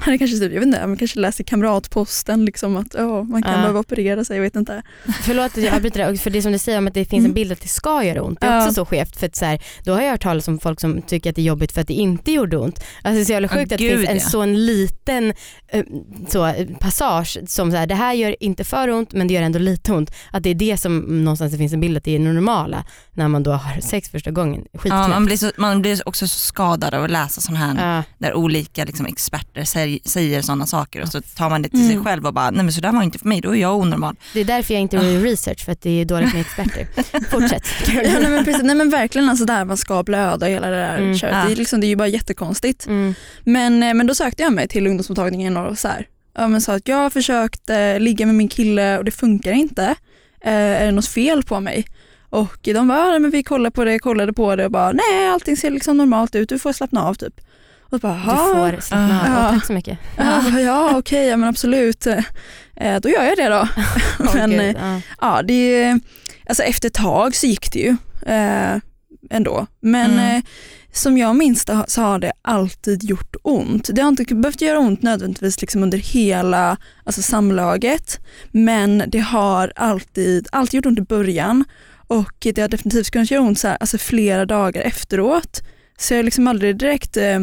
Han 0.00 0.14
är 0.14 0.18
kanske, 0.18 0.36
typ, 0.36 0.52
jag 0.52 0.60
vet 0.60 0.66
inte, 0.66 0.86
man 0.86 0.96
kanske 0.96 1.20
läser 1.20 1.44
kamratposten 1.44 2.44
liksom, 2.44 2.76
att 2.76 2.94
ja, 2.94 3.22
man 3.22 3.42
kan 3.42 3.52
Ja. 3.52 3.58
behöva 3.58 3.80
operera 3.80 4.24
sig, 4.24 4.36
jag 4.36 4.42
vet 4.42 4.56
inte. 4.56 4.82
Förlåt 5.22 5.58
att 5.58 5.64
jag 5.64 5.74
avbryter 5.74 6.12
det, 6.12 6.18
för 6.18 6.30
det 6.30 6.42
som 6.42 6.52
du 6.52 6.58
säger 6.58 6.78
om 6.78 6.86
att 6.86 6.94
det 6.94 7.04
finns 7.04 7.20
en 7.20 7.24
Mm. 7.24 7.34
bild 7.34 7.52
att 7.52 7.60
det 7.60 7.68
ska 7.68 8.04
göra 8.04 8.22
ont, 8.22 8.40
det 8.40 8.46
är 8.46 8.56
Ja. 8.56 8.62
också 8.62 8.74
så 8.74 8.84
skevt 8.84 9.16
för 9.16 9.26
att 9.26 9.36
så 9.36 9.44
här, 9.44 9.62
då 9.84 9.92
har 9.92 10.02
jag 10.02 10.10
hört 10.10 10.22
talas 10.22 10.48
om 10.48 10.58
folk 10.58 10.80
som 10.80 11.02
tycker 11.02 11.30
att 11.30 11.36
det 11.36 11.42
är 11.42 11.44
jobbigt 11.44 11.72
för 11.72 11.80
att 11.80 11.88
det 11.88 11.94
inte 11.94 12.32
gjorde 12.32 12.56
ont. 12.56 12.80
Alltså 13.02 13.14
det 13.16 13.20
är 13.20 13.24
så 13.24 13.32
jävla 13.32 13.48
sjukt 13.48 13.72
att 13.72 13.78
det 13.78 13.84
gud, 13.88 13.96
finns 13.98 14.10
en 14.10 14.16
ja. 14.16 14.22
sån 14.22 14.66
liten 14.66 15.32
eh, 15.68 15.84
så, 16.28 16.46
eh, 16.46 16.66
passage 16.80 17.38
som 17.46 17.70
så 17.70 17.76
här, 17.76 17.86
det 17.86 17.94
här 17.94 18.14
gör 18.14 18.36
inte 18.40 18.64
för 18.64 18.90
ont 18.90 19.12
men 19.12 19.28
det 19.28 19.34
gör 19.34 19.42
ändå 19.42 19.58
lite 19.58 19.92
ont. 19.92 20.10
Att 20.32 20.42
det 20.42 20.50
är 20.50 20.54
det 20.54 20.76
som 20.76 20.98
någonstans 21.24 21.52
det 21.52 21.58
finns 21.58 21.72
en 21.72 21.80
bild 21.80 21.96
att 21.96 22.04
det 22.04 22.14
är 22.14 22.18
det 22.18 22.24
normala 22.24 22.84
när 23.20 23.28
man 23.28 23.42
då 23.42 23.50
har 23.52 23.80
sex 23.80 24.08
första 24.10 24.30
gången. 24.30 24.64
Ja, 24.84 25.08
man, 25.08 25.26
blir 25.26 25.36
så, 25.36 25.50
man 25.56 25.82
blir 25.82 26.08
också 26.08 26.28
så 26.28 26.38
skadad 26.38 26.94
av 26.94 27.04
att 27.04 27.10
läsa 27.10 27.40
sådana 27.40 27.58
här 27.66 27.96
Ja. 27.96 28.02
där 28.18 28.34
olika 28.34 28.84
liksom, 28.84 29.06
experter 29.06 29.64
säger, 29.64 29.98
säger 30.04 30.42
sådana 30.42 30.66
saker 30.66 31.02
och 31.02 31.08
så 31.08 31.20
tar 31.20 31.50
man 31.50 31.62
det 31.62 31.68
till 31.68 31.78
sig 31.86 31.92
Mm. 31.92 32.04
själv 32.04 32.26
och 32.26 32.34
bara, 32.34 32.50
nej 32.50 32.64
men 32.64 32.72
så 32.72 32.80
där 32.80 32.92
var 32.92 33.02
inte 33.02 33.18
för 33.18 33.28
mig, 33.28 33.40
då 33.40 33.56
är 33.56 33.60
jag 33.60 33.76
onormal. 33.76 34.16
Det 34.34 34.40
är 34.40 34.44
därför 34.44 34.74
jag 34.74 34.80
inte 34.80 34.96
gör 34.96 35.20
research 35.22 35.64
för 35.64 35.72
att 35.72 35.80
det 35.82 35.90
är 36.00 36.04
dåligt 36.04 36.32
med 36.32 36.40
experter. 36.40 36.86
Fortsätt. 37.30 37.62
Ja, 37.86 38.00
nej, 38.20 38.30
men 38.30 38.44
precis, 38.44 38.62
nej 38.62 38.74
men 38.76 38.90
verkligen 38.90 39.28
alltså 39.28 39.44
där 39.44 39.64
man 39.64 39.76
ska 39.76 40.02
blöda 40.02 40.46
och 40.46 40.52
hela 40.52 40.66
det 40.70 40.76
där 40.76 40.98
Mm. 40.98 41.16
köret. 41.18 41.34
Ja. 41.36 41.44
Det, 41.46 41.52
är 41.52 41.56
liksom, 41.56 41.80
det 41.80 41.86
är 41.86 41.88
ju 41.88 41.96
bara 41.96 42.08
jättekonstigt. 42.08 42.86
Mm. 42.86 43.14
Men, 43.44 43.82
eh, 43.82 43.94
men 43.94 44.06
då 44.06 44.14
sökte 44.14 44.42
jag 44.42 44.52
mig 44.52 44.68
till 44.68 44.86
ungdomsmottagningen 44.86 45.56
och 45.56 45.78
så 45.78 45.88
här, 45.88 46.06
ja, 46.38 46.48
men 46.48 46.60
sa 46.60 46.74
att 46.74 46.88
jag 46.88 46.96
har 46.96 47.10
försökt 47.10 47.70
eh, 47.70 47.98
ligga 47.98 48.26
med 48.26 48.34
min 48.34 48.48
kille 48.48 48.98
och 48.98 49.04
det 49.04 49.10
funkar 49.10 49.52
inte. 49.52 49.84
Eh, 50.44 50.52
är 50.52 50.86
det 50.86 50.92
något 50.92 51.08
fel 51.08 51.42
på 51.42 51.60
mig? 51.60 51.84
Och 52.30 52.58
de 52.62 52.88
bara, 52.88 53.12
ja, 53.12 53.18
men 53.18 53.30
vi 53.30 53.42
kollade 53.42 53.70
på 53.70 53.84
det, 53.84 53.98
kollade 53.98 54.32
på 54.32 54.56
det 54.56 54.64
och 54.64 54.70
bara, 54.70 54.92
nej 54.92 55.28
allting 55.28 55.56
ser 55.56 55.70
liksom 55.70 55.96
normalt 55.96 56.34
ut, 56.34 56.48
du 56.48 56.58
får 56.58 56.72
slappna 56.72 57.04
av 57.04 57.14
typ. 57.14 57.40
Och 57.80 58.00
bara, 58.00 58.14
Du 58.14 58.20
får 58.20 58.80
slappna 58.80 59.20
av. 59.20 59.44
Ja. 59.44 59.50
Tack 59.50 59.66
så 59.66 59.72
mycket. 59.72 59.98
Ja, 60.16 60.42
ja 60.60 60.98
okej, 60.98 61.26
ja, 61.28 61.36
men 61.36 61.48
absolut. 61.48 62.06
Eh, 62.76 63.00
då 63.02 63.08
gör 63.08 63.22
jag 63.24 63.36
det 63.36 63.48
då. 63.48 63.68
Men, 64.34 64.50
gud, 64.50 64.60
eh, 64.60 64.72
ja. 64.80 65.00
Ja, 65.20 65.42
det, 65.42 65.98
alltså 66.48 66.62
efter 66.62 66.88
ett 66.88 66.94
tag 66.94 67.34
så 67.34 67.46
gick 67.46 67.72
det 67.72 67.78
ju 67.78 67.96
eh, 68.26 68.76
ändå. 69.30 69.66
Men 69.80 70.10
Mm. 70.10 70.42
som 70.92 71.18
jag 71.18 71.36
minns 71.36 71.64
det 71.64 71.84
så 71.88 72.02
har 72.02 72.18
det 72.18 72.32
alltid 72.42 73.02
gjort 73.04 73.36
ont. 73.42 73.90
Det 73.92 74.02
har 74.02 74.08
inte 74.08 74.34
behövt 74.34 74.60
göra 74.60 74.78
ont 74.78 75.02
nödvändigtvis 75.02 75.60
liksom 75.60 75.82
under 75.82 75.98
hela 75.98 76.76
alltså 77.04 77.22
samlaget 77.22 78.18
men 78.50 79.02
det 79.06 79.18
har 79.18 79.72
alltid, 79.76 80.48
alltid 80.52 80.78
gjort 80.78 80.86
ont 80.86 80.98
i 80.98 81.02
början 81.02 81.64
och 82.10 82.34
det 82.38 82.58
har 82.58 82.68
definitivt 82.68 83.10
kunnat 83.10 83.30
göra 83.30 83.42
ont 83.42 83.58
så 83.58 83.68
här, 83.68 83.76
alltså 83.80 83.98
flera 83.98 84.46
dagar 84.46 84.82
efteråt. 84.82 85.62
Så 85.98 86.14
jag 86.14 86.18
har 86.18 86.22
liksom 86.22 86.46
aldrig 86.46 86.76
direkt 86.76 87.16
eh, 87.16 87.40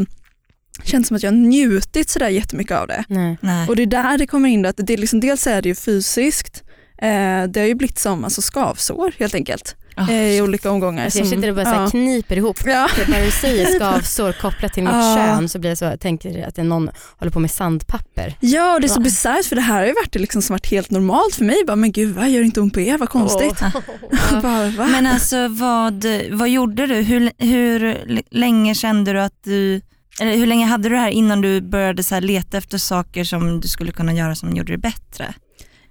känt 0.83 1.07
som 1.07 1.17
att 1.17 1.23
jag 1.23 1.31
har 1.31 1.37
njutit 1.37 2.09
sådär 2.09 2.29
jättemycket 2.29 2.77
av 2.77 2.87
det. 2.87 3.03
Nej. 3.07 3.37
Nej. 3.41 3.67
Och 3.67 3.75
det 3.75 3.81
är 3.81 3.87
där 3.87 4.17
det 4.17 4.27
kommer 4.27 4.49
in 4.49 4.61
då, 4.61 4.69
att 4.69 4.77
det 4.77 4.93
är 4.93 4.97
liksom, 4.97 5.19
dels 5.19 5.47
är 5.47 5.61
det 5.61 5.69
ju 5.69 5.75
fysiskt, 5.75 6.63
eh, 7.01 7.43
det 7.43 7.59
har 7.59 7.67
ju 7.67 7.75
blivit 7.75 7.99
som 7.99 8.23
alltså 8.23 8.41
skavsår 8.41 9.13
helt 9.19 9.35
enkelt. 9.35 9.75
Eh, 9.97 10.35
i 10.37 10.41
olika 10.41 10.71
omgångar. 10.71 11.03
Alltså 11.03 11.19
jag 11.19 11.27
sitter 11.27 11.49
och 11.49 11.55
bara 11.55 11.65
så 11.65 11.71
här 11.71 11.81
ja. 11.81 11.89
kniper 11.89 12.35
ihop. 12.37 12.57
Ja. 12.65 12.87
Typ 12.95 13.07
när 13.07 13.25
du 13.25 13.31
säger 13.31 13.65
skavsår 13.65 14.31
kopplat 14.31 14.73
till 14.73 14.83
mitt 14.83 14.93
Ja. 14.93 15.15
kön 15.15 15.49
så 15.49 15.59
blir 15.59 15.71
jag 15.71 15.77
så, 15.77 15.85
jag 15.85 15.99
tänker 15.99 16.47
att 16.47 16.55
det 16.55 16.61
är 16.61 16.65
någon 16.65 16.89
håller 17.17 17.31
på 17.31 17.39
med 17.39 17.51
sandpapper. 17.51 18.35
Ja 18.39 18.73
och 18.73 18.81
det 18.81 18.87
är 18.87 18.89
så 18.89 19.01
bisarrt 19.01 19.45
för 19.45 19.55
det 19.55 19.61
här 19.61 19.79
har 19.79 19.85
ju 19.85 19.93
varit 19.93 20.13
det 20.13 20.19
liksom 20.19 20.41
som 20.41 20.53
varit 20.53 20.71
helt 20.71 20.91
normalt 20.91 21.35
för 21.35 21.45
mig. 21.45 21.57
Bara, 21.67 21.75
men 21.75 21.91
gud 21.91 22.15
vad 22.15 22.29
gör 22.29 22.41
inte 22.41 22.61
ont 22.61 22.73
på 22.73 22.79
er, 22.79 22.97
vad 22.97 23.09
konstigt. 23.09 23.61
Åh. 23.61 24.41
bara, 24.41 24.69
va? 24.69 24.87
Men 24.87 25.07
alltså 25.07 25.47
vad, 25.47 26.05
vad 26.31 26.49
gjorde 26.49 26.87
du? 26.87 26.95
Hur, 26.95 27.31
hur 27.37 27.97
länge 28.31 28.75
kände 28.75 29.13
du 29.13 29.21
att 29.21 29.43
du, 29.43 29.81
eller 30.21 30.35
hur 30.37 30.45
länge 30.47 30.65
hade 30.65 30.89
du 30.89 30.95
det 30.95 31.01
här 31.01 31.09
innan 31.09 31.41
du 31.41 31.61
började 31.61 32.03
så 32.03 32.15
här 32.15 32.21
leta 32.21 32.57
efter 32.57 32.77
saker 32.77 33.23
som 33.23 33.61
du 33.61 33.67
skulle 33.67 33.91
kunna 33.91 34.13
göra 34.13 34.35
som 34.35 34.55
gjorde 34.55 34.71
det 34.71 34.77
bättre? 34.77 35.33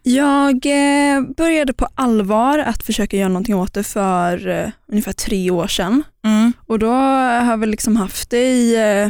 Jag 0.09 0.67
eh, 0.67 1.23
började 1.37 1.73
på 1.73 1.89
allvar 1.95 2.59
att 2.59 2.83
försöka 2.83 3.17
göra 3.17 3.29
någonting 3.29 3.55
åt 3.55 3.75
det 3.75 3.83
för 3.83 4.49
eh, 4.49 4.71
ungefär 4.89 5.13
tre 5.13 5.51
år 5.51 5.67
sedan. 5.67 6.03
Mm. 6.25 6.53
Och 6.67 6.79
då 6.79 6.91
har 6.91 7.51
jag 7.51 7.59
väl 7.59 7.71
liksom 7.71 7.97
haft 7.97 8.31
det 8.31 8.47
i 8.47 8.77
eh, 8.77 9.09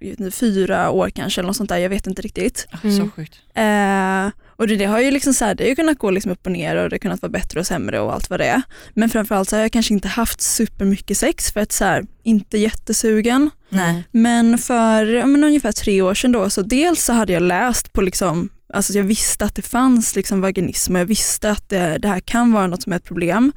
inte, 0.00 0.30
fyra 0.30 0.90
år 0.90 1.10
kanske 1.10 1.40
eller 1.40 1.46
något 1.46 1.56
sånt 1.56 1.68
där, 1.68 1.78
jag 1.78 1.90
vet 1.90 2.06
inte 2.06 2.22
riktigt. 2.22 2.68
Mm. 2.82 2.96
Så 2.96 3.10
sjukt. 3.10 3.38
Eh, 3.54 4.44
och 4.56 4.66
det, 4.66 4.76
det 4.76 4.84
har 4.84 5.00
ju 5.00 5.10
liksom 5.10 5.34
så 5.34 5.44
här, 5.44 5.54
det 5.54 5.64
har 5.64 5.68
ju 5.68 5.76
kunnat 5.76 5.98
gå 5.98 6.10
liksom 6.10 6.32
upp 6.32 6.46
och 6.46 6.52
ner 6.52 6.76
och 6.76 6.90
det 6.90 6.94
har 6.94 6.98
kunnat 6.98 7.22
vara 7.22 7.32
bättre 7.32 7.60
och 7.60 7.66
sämre 7.66 8.00
och 8.00 8.12
allt 8.14 8.30
vad 8.30 8.40
det 8.40 8.46
är. 8.46 8.62
Men 8.94 9.08
framförallt 9.08 9.48
så 9.48 9.56
har 9.56 9.62
jag 9.62 9.72
kanske 9.72 9.94
inte 9.94 10.08
haft 10.08 10.40
supermycket 10.40 11.18
sex 11.18 11.52
för 11.52 11.60
att 11.60 11.72
så 11.72 11.84
här, 11.84 12.06
inte 12.22 12.58
jättesugen. 12.58 13.50
Nej. 13.68 14.04
Men 14.10 14.58
för 14.58 15.26
men 15.26 15.44
ungefär 15.44 15.72
tre 15.72 16.02
år 16.02 16.14
sedan 16.14 16.32
då, 16.32 16.50
så 16.50 16.62
dels 16.62 17.04
så 17.04 17.12
hade 17.12 17.32
jag 17.32 17.42
läst 17.42 17.92
på 17.92 18.00
liksom, 18.00 18.48
alltså 18.72 18.92
jag 18.92 19.04
visste 19.04 19.44
att 19.44 19.54
det 19.54 19.62
fanns 19.62 20.16
liksom 20.16 20.40
vaginism 20.40 20.94
och 20.94 21.00
jag 21.00 21.06
visste 21.06 21.50
att 21.50 21.68
det, 21.68 21.98
det 21.98 22.08
här 22.08 22.20
kan 22.20 22.52
vara 22.52 22.66
något 22.66 22.82
som 22.82 22.92
är 22.92 22.96
ett 22.96 23.04
problem. 23.04 23.52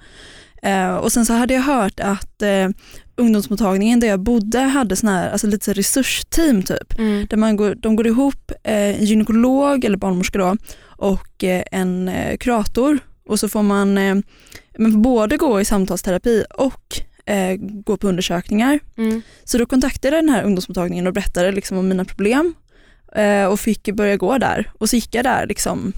Eh, 0.63 0.95
och 0.95 1.11
sen 1.11 1.25
så 1.25 1.33
hade 1.33 1.53
jag 1.53 1.61
hört 1.61 1.99
att 1.99 2.41
eh, 2.41 2.69
ungdomsmottagningen 3.15 3.99
där 3.99 4.07
jag 4.07 4.19
bodde 4.19 4.59
hade 4.59 4.95
sån 4.95 5.09
här, 5.09 5.29
alltså 5.29 5.47
lite 5.47 5.65
så 5.65 5.73
resursteam 5.73 6.63
typ. 6.63 6.99
Mm. 6.99 7.25
Där 7.29 7.37
man 7.37 7.55
går, 7.55 7.75
de 7.75 7.95
går 7.95 8.07
ihop, 8.07 8.51
eh, 8.63 8.73
en 8.73 9.05
gynekolog 9.05 9.85
eller 9.85 9.97
barnmorska 9.97 10.39
då, 10.39 10.57
och 10.83 11.43
eh, 11.43 11.63
en 11.71 12.07
eh, 12.07 12.37
kurator. 12.37 12.99
Och 13.25 13.39
så 13.39 13.49
får 13.49 13.63
man, 13.63 13.97
eh, 13.97 14.15
man 14.77 14.91
får 14.91 14.99
både 14.99 15.37
gå 15.37 15.61
i 15.61 15.65
samtalsterapi 15.65 16.45
och 16.57 17.01
eh, 17.25 17.55
gå 17.59 17.97
på 17.97 18.07
undersökningar. 18.07 18.79
Mm. 18.97 19.21
Så 19.43 19.57
då 19.57 19.65
kontaktade 19.65 20.15
jag 20.15 20.25
den 20.25 20.33
här 20.33 20.43
ungdomsmottagningen 20.43 21.07
och 21.07 21.13
berättade 21.13 21.51
liksom 21.51 21.77
om 21.77 21.87
mina 21.87 22.05
problem 22.05 22.53
och 23.49 23.59
fick 23.59 23.93
börja 23.93 24.17
gå 24.17 24.37
där. 24.37 24.71
Och 24.79 24.89
så 24.89 24.95
gick 24.95 25.15
jag 25.15 25.25
där 25.25 25.47
liksom, 25.47 25.93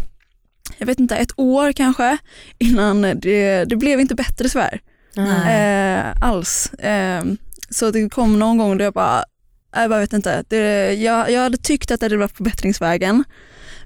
jag 0.77 0.86
vet 0.86 1.00
inte, 1.00 1.15
ett 1.15 1.34
år 1.36 1.72
kanske 1.72 2.17
innan 2.60 3.01
det, 3.01 3.65
det 3.65 3.75
blev 3.75 4.00
inte 4.00 4.15
bättre 4.15 4.50
tyvärr. 4.50 4.82
Eh, 5.48 6.13
alls. 6.22 6.74
Eh, 6.74 7.24
så 7.70 7.91
det 7.91 8.10
kom 8.10 8.39
någon 8.39 8.58
gång 8.58 8.77
då 8.77 8.84
jag 8.84 8.93
bara, 8.93 9.24
jag 9.75 9.89
bara 9.89 10.00
vet 10.00 10.13
inte, 10.13 10.43
det, 10.48 10.93
jag, 10.93 11.32
jag 11.32 11.41
hade 11.41 11.58
tyckt 11.58 11.91
att 11.91 12.00
det 12.00 12.05
hade 12.05 12.17
varit 12.17 12.38
på 12.38 12.43
bättringsvägen. 12.43 13.24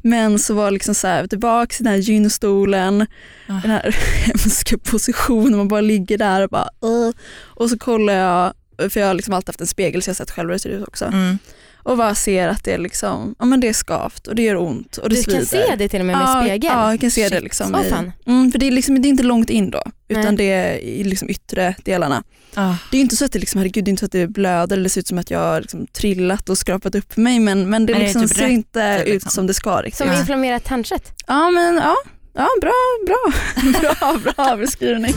Men 0.02 0.40
så 0.40 0.54
var 0.54 0.72
liksom 0.72 0.96
så 0.96 1.08
här, 1.08 1.28
tillbaks 1.28 1.82
i 1.82 1.84
den 1.84 1.94
här 1.94 2.00
gynstolen, 2.00 3.02
Ah. 3.50 3.60
den 3.62 3.72
här 3.72 3.96
hemska 4.26 4.78
positionen, 4.78 5.58
man 5.58 5.68
bara 5.68 5.82
ligger 5.82 6.18
där 6.18 6.44
och 6.44 6.50
bara 6.50 6.70
uh. 6.86 7.12
Och 7.44 7.70
så 7.70 7.78
kollar 7.78 8.14
jag, 8.14 8.54
för 8.92 9.00
jag 9.00 9.08
har 9.08 9.14
liksom 9.14 9.34
alltid 9.34 9.50
haft 9.50 9.62
en 9.62 9.68
spegel 9.68 10.02
så 10.02 10.10
jag 10.10 10.14
har 10.14 10.16
sett 10.16 10.32
själv 10.32 10.48
hur 10.50 10.54
det 10.54 10.60
ser 10.60 10.70
ut 10.70 10.88
också. 10.88 11.06
Mm. 11.06 11.38
Och 11.88 11.98
bara 11.98 12.16
ser 12.16 12.48
att 12.48 12.64
det 12.64 12.74
är 12.74 12.78
liksom, 12.78 13.36
ja 13.40 13.46
men 13.46 13.60
det 13.60 13.68
är 13.68 13.74
skavt 13.74 14.28
och 14.28 14.36
det 14.36 14.42
gör 14.42 14.56
ont 14.56 14.98
och 14.98 15.10
det 15.10 15.16
Du 15.16 15.22
svider. 15.22 15.40
kan 15.40 15.46
se 15.48 15.76
det 15.78 15.90
till 15.90 16.00
och 16.00 16.06
med 16.06 16.18
med 16.18 16.26
ja, 16.28 16.42
spegel? 16.44 16.72
Ja, 16.74 16.92
jag 16.92 17.02
kan 17.02 17.12
se 17.12 17.24
det 17.24 17.30
Shit. 17.36 17.44
liksom. 17.44 17.76
Åh, 17.76 17.82
i, 18.26 18.30
mm, 18.32 18.52
för 18.52 18.60
det 18.60 18.68
är, 18.68 18.72
liksom, 18.72 19.02
det 19.02 19.08
är 19.08 19.10
inte 19.10 19.24
långt 19.24 19.50
in 19.50 19.72
då, 19.72 19.84
utan 20.08 20.24
Nej. 20.24 20.36
det 20.36 20.44
är 20.52 20.78
i 20.78 21.04
liksom 21.04 21.30
yttre 21.30 21.76
delarna. 21.84 22.24
Ah. 22.56 22.76
Det 22.92 22.98
är 22.98 23.02
inte 23.02 23.16
så 23.16 23.26
att 23.26 23.32
det, 23.32 23.40
liksom, 23.40 23.58
herregud, 23.60 23.84
det 23.86 23.90
är 23.90 23.92
inte 23.92 24.00
så 24.00 24.06
att 24.06 24.12
det 24.12 24.28
blöder 24.28 24.78
eller 24.78 24.90
ser 24.90 25.00
ut 25.02 25.08
som 25.08 25.18
att 25.18 25.32
jag 25.32 25.40
har 25.40 25.62
liksom 25.62 25.88
trillat 25.88 26.50
och 26.50 26.58
skrapat 26.58 26.96
upp 26.96 27.18
mig 27.18 27.40
men, 27.40 27.70
men 27.70 27.86
det, 27.86 27.94
Men 27.94 28.00
det 28.02 28.06
liksom 28.08 28.22
typ 28.28 28.38
ser 28.38 28.44
rätt, 28.44 28.52
inte 28.52 28.98
typ, 28.98 29.08
ut 29.08 29.14
liksom. 29.14 29.32
som 29.32 29.48
det 29.48 29.54
ska 29.54 29.78
riktigt. 29.82 29.98
Som 29.98 30.08
Ja. 30.08 30.20
inflammerat 30.20 30.64
tandkött? 30.64 31.14
Ja 31.28 31.50
men 31.52 31.76
ja, 31.76 31.96
ja 32.34 32.48
bra, 32.62 32.74
bra, 33.08 33.34
bra, 33.82 34.34
bra 34.36 34.56
beskrivning. 34.58 35.14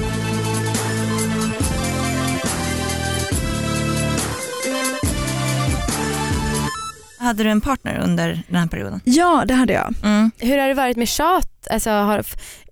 Hade 7.20 7.42
du 7.42 7.50
en 7.50 7.60
partner 7.60 8.00
under 8.04 8.42
den 8.48 8.56
här 8.56 8.66
perioden? 8.66 9.00
Ja 9.04 9.44
det 9.46 9.54
hade 9.54 9.72
jag. 9.72 9.94
Mm. 10.02 10.30
Hur 10.38 10.58
har 10.58 10.68
det 10.68 10.74
varit 10.74 10.96
med 10.96 11.08
tjat? 11.08 11.66
Alltså, 11.70 11.90
har, 11.90 12.24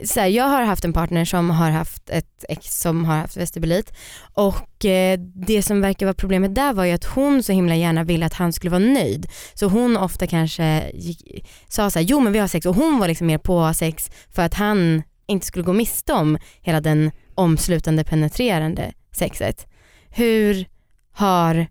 så 0.04 0.20
här, 0.20 0.26
jag 0.26 0.44
har 0.44 0.62
haft 0.62 0.84
en 0.84 0.92
partner 0.92 1.24
som 1.24 1.50
har 1.50 1.70
haft 1.70 2.10
ett 2.10 2.44
ex 2.48 2.80
som 2.80 3.04
har 3.04 3.16
haft 3.16 3.36
vestibulit 3.36 3.92
och 4.34 4.84
eh, 4.84 5.18
det 5.34 5.62
som 5.62 5.80
verkar 5.80 6.06
vara 6.06 6.14
problemet 6.14 6.54
där 6.54 6.72
var 6.72 6.84
ju 6.84 6.92
att 6.92 7.04
hon 7.04 7.42
så 7.42 7.52
himla 7.52 7.76
gärna 7.76 8.04
ville 8.04 8.26
att 8.26 8.34
han 8.34 8.52
skulle 8.52 8.70
vara 8.70 8.78
nöjd. 8.78 9.26
Så 9.54 9.66
hon 9.66 9.96
ofta 9.96 10.26
kanske 10.26 10.90
gick, 10.94 11.46
sa 11.68 11.90
så 11.90 11.98
här, 11.98 12.06
jo 12.06 12.20
men 12.20 12.32
vi 12.32 12.38
har 12.38 12.48
sex 12.48 12.66
och 12.66 12.74
hon 12.74 12.98
var 12.98 13.08
liksom 13.08 13.26
mer 13.26 13.38
på 13.38 13.74
sex 13.74 14.10
för 14.34 14.42
att 14.42 14.54
han 14.54 15.02
inte 15.26 15.46
skulle 15.46 15.64
gå 15.64 15.72
miste 15.72 16.12
om 16.12 16.38
hela 16.60 16.80
den 16.80 17.10
omslutande 17.34 18.04
penetrerande 18.04 18.92
sexet. 19.12 19.66
Hur 20.10 20.66
har 21.12 21.66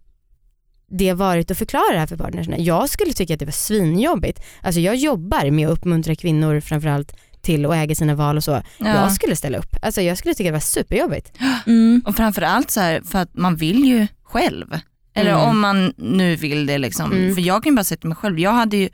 det 0.91 1.13
varit 1.13 1.51
att 1.51 1.57
förklara 1.57 1.91
det 1.93 1.99
här 1.99 2.07
för 2.07 2.17
partnerna? 2.17 2.57
Jag 2.57 2.89
skulle 2.89 3.13
tycka 3.13 3.33
att 3.33 3.39
det 3.39 3.45
var 3.45 3.51
svinjobbigt. 3.51 4.41
Alltså 4.61 4.81
jag 4.81 4.95
jobbar 4.95 5.51
med 5.51 5.67
att 5.67 5.73
uppmuntra 5.77 6.15
kvinnor 6.15 6.59
framförallt 6.59 7.15
till 7.41 7.65
att 7.65 7.73
äga 7.75 7.95
sina 7.95 8.15
val 8.15 8.37
och 8.37 8.43
så. 8.43 8.51
Ja. 8.77 8.87
Jag 8.87 9.11
skulle 9.11 9.35
ställa 9.35 9.57
upp. 9.57 9.75
Alltså 9.81 10.01
jag 10.01 10.17
skulle 10.17 10.33
tycka 10.33 10.47
det 10.49 10.53
var 10.53 10.59
superjobbigt. 10.59 11.31
Mm. 11.67 12.01
Och 12.05 12.15
framförallt 12.15 12.71
så 12.71 12.79
här, 12.79 13.01
för 13.01 13.19
att 13.19 13.33
man 13.37 13.55
vill 13.55 13.85
ju 13.85 14.07
själv. 14.23 14.79
Eller 15.13 15.31
Mm. 15.31 15.43
om 15.43 15.59
man 15.59 15.93
nu 15.97 16.35
vill 16.35 16.65
det 16.65 16.77
liksom. 16.77 17.11
Mm. 17.11 17.35
För 17.35 17.41
jag 17.41 17.63
kan 17.63 17.71
ju 17.71 17.75
bara 17.75 17.83
säga 17.83 17.97
till 17.97 18.09
mig 18.09 18.15
själv, 18.15 18.39
jag 18.39 18.51
hade 18.51 18.77
ju 18.77 18.89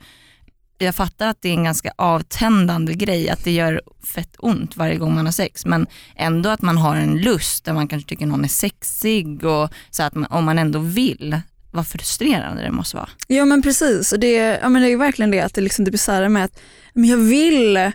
jag 0.78 0.94
fattar 0.94 1.28
att 1.28 1.42
det 1.42 1.48
är 1.48 1.52
en 1.52 1.64
ganska 1.64 1.92
avtändande 1.98 2.94
grej, 2.94 3.30
att 3.30 3.44
det 3.44 3.50
gör 3.50 3.82
fett 4.14 4.36
ont 4.38 4.76
varje 4.76 4.96
gång 4.96 5.14
man 5.14 5.24
har 5.24 5.32
sex. 5.32 5.66
Men 5.66 5.86
ändå 6.16 6.50
att 6.50 6.62
man 6.62 6.78
har 6.78 6.96
en 6.96 7.18
lust 7.18 7.64
där 7.64 7.72
man 7.72 7.88
kanske 7.88 8.08
tycker 8.08 8.26
någon 8.26 8.44
är 8.44 8.48
sexig 8.48 9.44
och 9.44 9.70
så 9.90 10.02
att 10.02 10.14
man, 10.14 10.26
om 10.30 10.44
man 10.44 10.58
ändå 10.58 10.78
vill, 10.78 11.40
vad 11.74 11.86
frustrerande 11.86 12.62
det 12.62 12.70
måste 12.70 12.96
vara. 12.96 13.08
Ja 13.26 13.44
men 13.44 13.62
precis, 13.62 14.12
och 14.12 14.20
det, 14.20 14.32
ja, 14.62 14.68
men 14.68 14.82
det 14.82 14.92
är 14.92 14.96
verkligen 14.96 15.30
det 15.30 15.40
att 15.40 15.54
det, 15.54 15.60
liksom 15.60 15.84
det 15.84 15.90
bisarra 15.90 16.28
med 16.28 16.44
att 16.44 16.60
men 16.94 17.04
jag 17.04 17.16
vill 17.16 17.92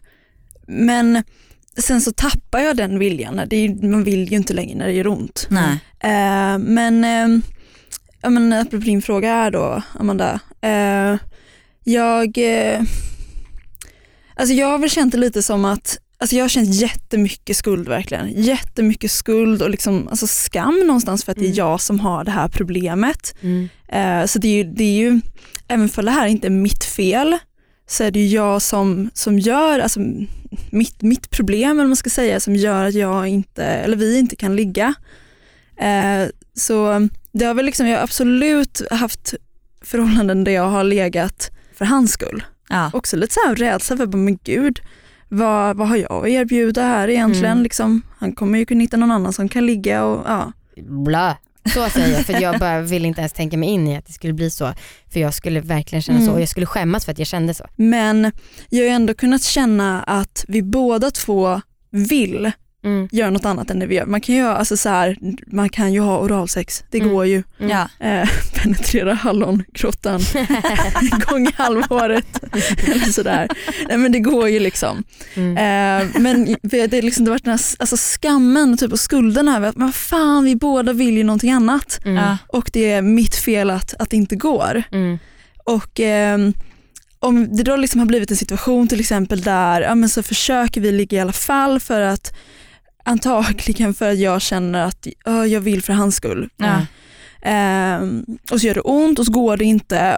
men 0.68 1.24
sen 1.78 2.02
så 2.02 2.12
tappar 2.12 2.60
jag 2.60 2.78
den 2.78 3.00
viljan. 3.00 3.42
Det 3.48 3.56
är, 3.56 3.88
man 3.88 4.04
vill 4.04 4.32
ju 4.32 4.38
inte 4.38 4.54
längre 4.54 4.78
när 4.78 4.88
det 4.88 4.94
gör 4.94 5.08
ont. 5.08 5.48
Nej. 5.50 5.80
Eh, 6.00 6.58
men, 6.58 7.04
eh, 7.04 7.42
ja, 8.22 8.30
men 8.30 8.54
apropå 8.54 8.86
din 8.86 9.02
fråga 9.02 9.34
här 9.34 9.52
då 9.52 9.82
Amanda. 10.00 10.40
Eh, 10.62 11.16
jag, 11.84 12.38
eh, 12.38 12.82
alltså 14.36 14.54
jag 14.54 14.68
har 14.68 14.78
väl 14.78 14.90
känt 14.90 15.12
det 15.12 15.18
lite 15.18 15.42
som 15.42 15.66
att 15.66 15.98
Alltså 16.22 16.36
jag 16.36 16.44
har 16.44 16.50
känt 16.50 16.76
jättemycket 16.76 17.58
skuld 17.58 17.88
verkligen. 17.88 18.44
Jättemycket 18.44 19.12
skuld 19.12 19.62
och 19.62 19.70
liksom, 19.70 20.08
alltså 20.08 20.28
skam 20.28 20.80
någonstans 20.88 21.24
för 21.24 21.32
att 21.32 21.38
det 21.38 21.46
Mm. 21.46 21.54
är 21.54 21.58
jag 21.58 21.82
som 21.82 22.00
har 22.00 22.24
det 22.24 22.32
här 22.32 22.48
problemet. 22.48 23.36
Eh, 23.88 24.26
så 24.26 24.40
det 24.40 24.48
är, 24.48 24.64
ju, 24.64 24.64
det 24.64 24.84
är 24.84 24.98
ju, 24.98 25.22
även 25.68 25.90
för 25.90 26.04
det 26.04 26.12
här 26.12 26.28
inte 26.28 26.48
är 26.48 26.52
mitt 26.52 26.84
fel, 26.84 27.38
så 27.88 28.04
är 28.04 28.12
det 28.12 28.26
jag 28.28 28.62
som, 28.62 29.10
som 29.14 29.40
gör, 29.40 29.80
alltså 29.80 30.00
mitt, 30.72 31.02
mitt 31.02 31.30
problem 31.30 31.80
eller 31.80 31.88
man 31.88 31.96
ska 31.96 32.10
säga, 32.10 32.40
som 32.40 32.56
gör 32.56 32.86
att 32.86 32.94
jag 32.96 33.28
inte, 33.28 33.64
eller 33.64 33.98
vi 33.98 34.20
inte 34.20 34.36
kan 34.36 34.56
ligga. 34.56 34.94
Eh, 35.78 36.28
så 36.54 37.08
det 37.32 37.46
har 37.46 37.54
väl 37.54 37.66
liksom, 37.66 37.88
jag 37.88 37.98
har 37.98 38.04
absolut 38.04 38.82
haft 38.92 39.34
förhållanden 39.82 40.44
där 40.44 40.52
jag 40.52 40.70
har 40.70 40.84
legat 40.84 41.52
för 41.74 41.86
hans 41.86 42.12
skull. 42.12 42.44
Ja. 42.70 42.92
Också 42.94 43.18
lite 43.18 43.34
så 43.34 43.40
här 43.48 43.56
rädsla 43.56 43.98
för, 43.98 44.08
men 44.08 44.38
gud, 44.44 44.80
vad, 45.30 45.78
vad 45.78 45.88
har 45.88 45.96
jag 45.96 46.12
att 46.12 46.28
erbjuda 46.28 46.82
här 46.82 47.08
egentligen? 47.08 47.52
Mm. 47.52 47.64
Liksom, 47.64 48.02
han 48.18 48.32
kommer 48.32 48.60
ju 48.60 48.66
kunna 48.66 48.82
hitta 48.82 48.98
någon 48.98 49.12
annan 49.12 49.34
som 49.34 49.50
kan 49.50 49.66
ligga 49.66 50.04
och 50.04 50.24
ja. 50.28 50.52
Bla. 51.06 51.38
Så 51.74 51.90
säger 51.90 52.16
jag 52.18 52.26
för 52.26 52.42
jag 52.42 52.60
bara 52.60 52.82
vill 52.82 53.06
inte 53.06 53.22
ens 53.22 53.34
tänka 53.34 53.58
mig 53.58 53.70
in 53.70 53.88
i 53.88 53.98
att 53.98 54.06
det 54.06 54.14
skulle 54.14 54.34
bli 54.34 54.50
så. 54.50 54.74
För 55.14 55.20
jag 55.20 55.34
skulle 55.34 55.60
verkligen 55.62 56.02
känna 56.02 56.18
så 56.20 56.24
Mm. 56.24 56.36
och 56.36 56.42
jag 56.42 56.50
skulle 56.50 56.66
skämmas 56.66 57.06
för 57.06 57.12
att 57.12 57.20
jag 57.20 57.28
kände 57.28 57.54
så. 57.54 57.66
Men 57.76 58.32
jag 58.70 58.84
har 58.86 58.92
ändå 58.96 59.14
kunnat 59.14 59.44
känna 59.44 60.04
att 60.04 60.46
vi 60.48 60.62
båda 60.64 61.12
två 61.12 61.62
vill 61.92 62.52
Mm. 62.84 63.08
göra 63.12 63.30
något 63.30 63.46
annat 63.46 63.70
än 63.70 63.80
det 63.80 63.86
vi 63.86 63.96
gör. 63.96 64.06
Man 64.06 64.22
kan 64.22 64.36
ju, 64.36 64.44
alltså 64.44 64.78
så 64.78 64.90
här, 64.90 65.18
man 65.48 65.70
kan 65.70 65.94
ju 65.94 66.00
ha 66.00 66.20
oralsex, 66.20 66.84
det 66.90 66.98
Mm. 66.98 67.10
går 67.10 67.26
ju. 67.26 67.44
Mm. 67.60 67.88
Eh, 68.00 68.30
penetrera 68.64 69.14
hallongrottan 69.14 70.22
en 71.12 71.20
gång 71.30 71.48
i 71.48 71.52
halvåret. 71.56 72.26
Eller 72.84 73.12
sådär. 73.12 73.48
Nej, 73.88 73.98
men 73.98 74.12
det 74.12 74.20
går 74.20 74.50
ju 74.50 74.60
liksom. 74.60 75.04
Mm. 75.36 75.58
Eh, 75.58 76.22
men 76.22 76.56
det 76.62 76.80
har 76.96 77.02
liksom, 77.02 77.26
det 77.26 77.32
har 77.32 77.34
varit 77.36 77.44
den 77.46 77.52
här 77.52 77.62
alltså 77.80 77.98
skammen 77.98 78.78
typ, 78.78 78.92
och 78.92 79.00
skulden 79.00 79.48
över 79.48 79.70
att 79.70 79.78
men 79.78 79.92
fan, 79.94 80.44
vi 80.44 80.56
båda 80.56 80.94
vill 80.94 81.18
ju 81.18 81.24
någonting 81.24 81.52
annat. 81.52 82.00
Mm. 82.06 82.36
Och 82.48 82.70
det 82.74 82.92
är 82.92 83.02
mitt 83.02 83.36
fel 83.36 83.70
att, 83.70 83.94
att 84.00 84.10
det 84.10 84.18
inte 84.18 84.36
går. 84.36 84.84
Mm. 84.92 85.20
Och 85.64 86.00
ehm, 86.00 86.54
om 87.20 87.56
det 87.58 87.64
då 87.64 87.76
liksom 87.76 88.00
har 88.00 88.06
blivit 88.08 88.32
en 88.32 88.38
situation 88.38 88.88
till 88.88 89.00
exempel 89.00 89.42
där 89.42 89.82
ja, 89.82 89.96
men 89.96 90.10
så 90.10 90.24
försöker 90.24 90.82
vi 90.82 90.92
ligga 90.92 91.18
i 91.18 91.22
alla 91.22 91.32
fall 91.32 91.80
för 91.80 92.02
att 92.02 92.34
antagligen 93.04 93.94
för 93.94 94.12
att 94.12 94.18
jag 94.20 94.42
känner 94.42 94.86
att 94.86 95.08
uh, 95.28 95.46
jag 95.46 95.62
vill 95.62 95.84
för 95.84 95.94
hans 95.94 96.16
skull. 96.16 96.50
Ja. 96.58 96.86
Ehm, 97.42 98.26
och 98.52 98.60
så 98.62 98.68
gör 98.68 98.74
det 98.76 98.82
ont 98.82 99.20
och 99.20 99.26
så 99.26 99.32
går 99.32 99.58
det 99.58 99.66
inte 99.66 100.18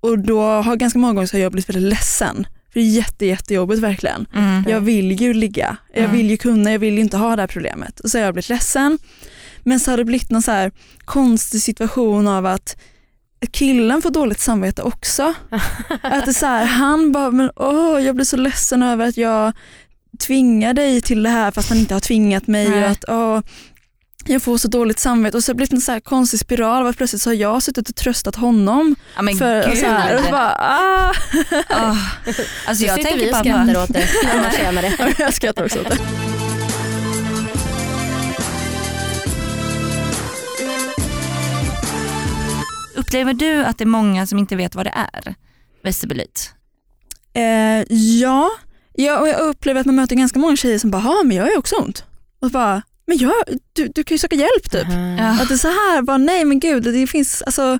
och 0.00 0.18
då 0.18 0.42
har 0.42 0.76
ganska 0.76 0.98
många 0.98 1.14
gånger 1.14 1.26
så 1.26 1.36
har 1.36 1.42
jag 1.42 1.52
blivit 1.52 1.68
väldigt 1.68 1.90
ledsen. 1.90 2.46
För 2.72 2.80
det 2.80 2.86
är 2.86 2.90
jätte, 2.90 3.26
jättejobbigt 3.26 3.80
verkligen. 3.82 4.26
Mm. 4.34 4.64
Jag 4.68 4.80
vill 4.80 5.20
ju 5.20 5.34
ligga, 5.34 5.76
jag 5.94 6.04
Mm. 6.04 6.16
vill 6.16 6.30
ju 6.30 6.36
kunna, 6.36 6.72
jag 6.72 6.78
vill 6.78 6.94
ju 6.94 7.00
inte 7.00 7.16
ha 7.16 7.36
det 7.36 7.42
här 7.42 7.46
problemet. 7.46 8.00
Och 8.00 8.10
så 8.10 8.18
har 8.18 8.24
jag 8.24 8.34
blivit 8.34 8.48
ledsen. 8.48 8.98
Men 9.62 9.80
så 9.80 9.90
har 9.90 9.98
det 9.98 10.04
blivit 10.04 10.30
någon 10.30 10.42
så 10.42 10.50
här 10.50 10.72
konstig 11.04 11.62
situation 11.62 12.28
av 12.28 12.46
att 12.46 12.76
killen 13.50 14.02
får 14.02 14.10
dåligt 14.10 14.40
samvete 14.40 14.82
också. 14.82 15.34
Att 16.02 16.26
det 16.26 16.34
så 16.34 16.46
här, 16.46 16.64
han 16.64 17.12
bara, 17.12 17.30
men 17.30 17.50
åh, 17.56 18.00
jag 18.04 18.14
blir 18.14 18.24
så 18.24 18.36
ledsen 18.36 18.82
över 18.82 19.08
att 19.08 19.16
jag 19.16 19.52
tvingar 20.18 20.74
dig 20.74 21.00
till 21.00 21.22
det 21.22 21.30
här 21.30 21.50
fast 21.50 21.68
han 21.68 21.78
inte 21.78 21.94
har 21.94 22.00
tvingat 22.00 22.46
mig. 22.46 22.68
Nej. 22.68 22.84
Och 22.84 22.90
att, 22.90 23.04
åh, 23.08 23.40
jag 24.26 24.42
får 24.42 24.58
så 24.58 24.68
dåligt 24.68 24.98
samvete 24.98 25.36
och 25.36 25.44
så 25.44 25.50
har 25.50 25.54
det 25.54 25.56
blivit 25.56 25.72
en 25.72 25.80
så 25.80 25.92
här 25.92 26.00
konstig 26.00 26.40
spiral 26.40 26.82
av 26.82 26.88
att 26.88 26.96
plötsligt 26.96 27.22
så 27.22 27.30
har 27.30 27.34
jag 27.34 27.62
suttit 27.62 27.88
och 27.88 27.94
tröstat 27.96 28.36
honom. 28.36 28.96
Ja, 29.16 29.22
men 29.22 29.36
för, 29.36 29.68
gud. 29.68 29.78
så 29.78 29.86
här, 29.86 30.18
och 30.18 30.24
så 30.24 30.30
bara, 30.30 30.54
ah. 30.58 31.12
Ah. 31.68 31.96
Alltså 32.66 32.84
Så 32.84 32.84
jag 32.84 32.96
sitter 32.96 33.16
vi 33.16 33.32
tänker 33.32 33.32
och 33.32 33.36
skrattar 33.36 33.74
på... 33.74 33.80
åt 33.80 33.92
det 33.92 34.36
några 34.36 34.50
senare. 34.96 35.14
jag 35.18 35.34
skrattar 35.34 35.64
också 35.64 35.80
åt 35.80 35.88
det. 35.90 35.98
Upplever 42.96 43.32
du 43.34 43.64
att 43.64 43.78
det 43.78 43.84
är 43.84 43.86
många 43.86 44.26
som 44.26 44.38
inte 44.38 44.56
vet 44.56 44.74
vad 44.74 44.86
det 44.86 44.94
är? 45.12 45.34
Vestibulit? 45.82 46.54
Eh, 47.34 47.96
ja, 48.20 48.50
jag, 49.04 49.20
och 49.20 49.28
jag 49.28 49.40
upplever 49.40 49.80
att 49.80 49.86
man 49.86 49.94
möter 49.96 50.16
ganska 50.16 50.38
många 50.38 50.56
tjejer 50.56 50.78
som 50.78 50.90
bara, 50.90 51.02
"Ja, 51.02 51.22
men 51.24 51.36
jag 51.36 51.44
har 51.44 51.58
också 51.58 51.76
ont. 51.76 52.04
Och 52.40 52.50
bara, 52.50 52.82
men 53.06 53.18
jag, 53.18 53.32
du, 53.72 53.88
du 53.94 54.04
kan 54.04 54.14
ju 54.14 54.18
söka 54.18 54.36
hjälp 54.36 54.70
typ. 54.70 54.86
Aha. 54.88 55.42
Att 55.42 55.48
det 55.48 55.54
är 55.54 55.58
så 55.58 55.68
här, 55.68 56.02
bara, 56.02 56.16
nej 56.18 56.44
men 56.44 56.60
gud, 56.60 56.82
det 56.82 57.06
finns 57.06 57.42
alltså, 57.42 57.78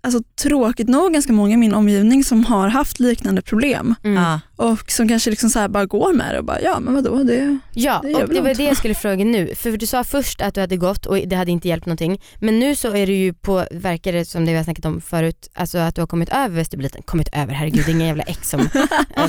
alltså 0.00 0.22
tråkigt 0.42 0.88
nog 0.88 1.12
ganska 1.12 1.32
många 1.32 1.54
i 1.54 1.56
min 1.56 1.74
omgivning 1.74 2.24
som 2.24 2.44
har 2.44 2.68
haft 2.68 3.00
liknande 3.00 3.42
problem 3.42 3.94
Mm. 4.04 4.38
Och 4.56 4.90
som 4.90 5.08
kanske 5.08 5.30
liksom 5.30 5.50
så 5.50 5.58
här 5.58 5.68
bara 5.68 5.86
går 5.86 6.12
med 6.12 6.34
det 6.34 6.38
och 6.38 6.44
bara, 6.44 6.60
ja 6.60 6.80
men 6.80 6.94
vadå, 6.94 7.22
det, 7.22 7.58
Ja, 7.74 8.00
Det 8.04 8.14
och 8.14 8.28
det 8.28 8.40
var 8.40 8.54
det 8.54 8.62
jag 8.62 8.76
skulle 8.76 8.94
fråga 8.94 9.24
nu. 9.24 9.54
För 9.54 9.76
du 9.76 9.86
sa 9.86 10.04
först 10.04 10.40
att 10.40 10.54
du 10.54 10.60
hade 10.60 10.76
gått 10.76 11.06
och 11.06 11.16
det 11.26 11.36
hade 11.36 11.50
inte 11.50 11.68
hjälpt 11.68 11.86
någonting. 11.86 12.20
Men 12.38 12.58
nu 12.58 12.76
så 12.76 12.96
är 12.96 13.06
du 13.06 13.12
ju 13.14 13.32
på, 13.34 13.66
verkar 13.70 14.12
det 14.12 14.24
som 14.24 14.44
det 14.44 14.50
vi 14.50 14.56
har 14.56 14.64
snackat 14.64 14.84
om 14.84 15.00
förut, 15.00 15.50
alltså 15.54 15.78
att 15.78 15.94
du 15.94 16.02
har 16.02 16.06
kommit 16.06 16.28
över 16.28 16.56
vestibuliten. 16.56 17.02
Kommit 17.02 17.28
över, 17.32 17.52
herregud 17.52 17.84
det 17.86 17.90
är 17.90 17.94
ingen 17.94 18.06
jävla 18.06 18.22
ex 18.22 18.50
som 18.50 18.60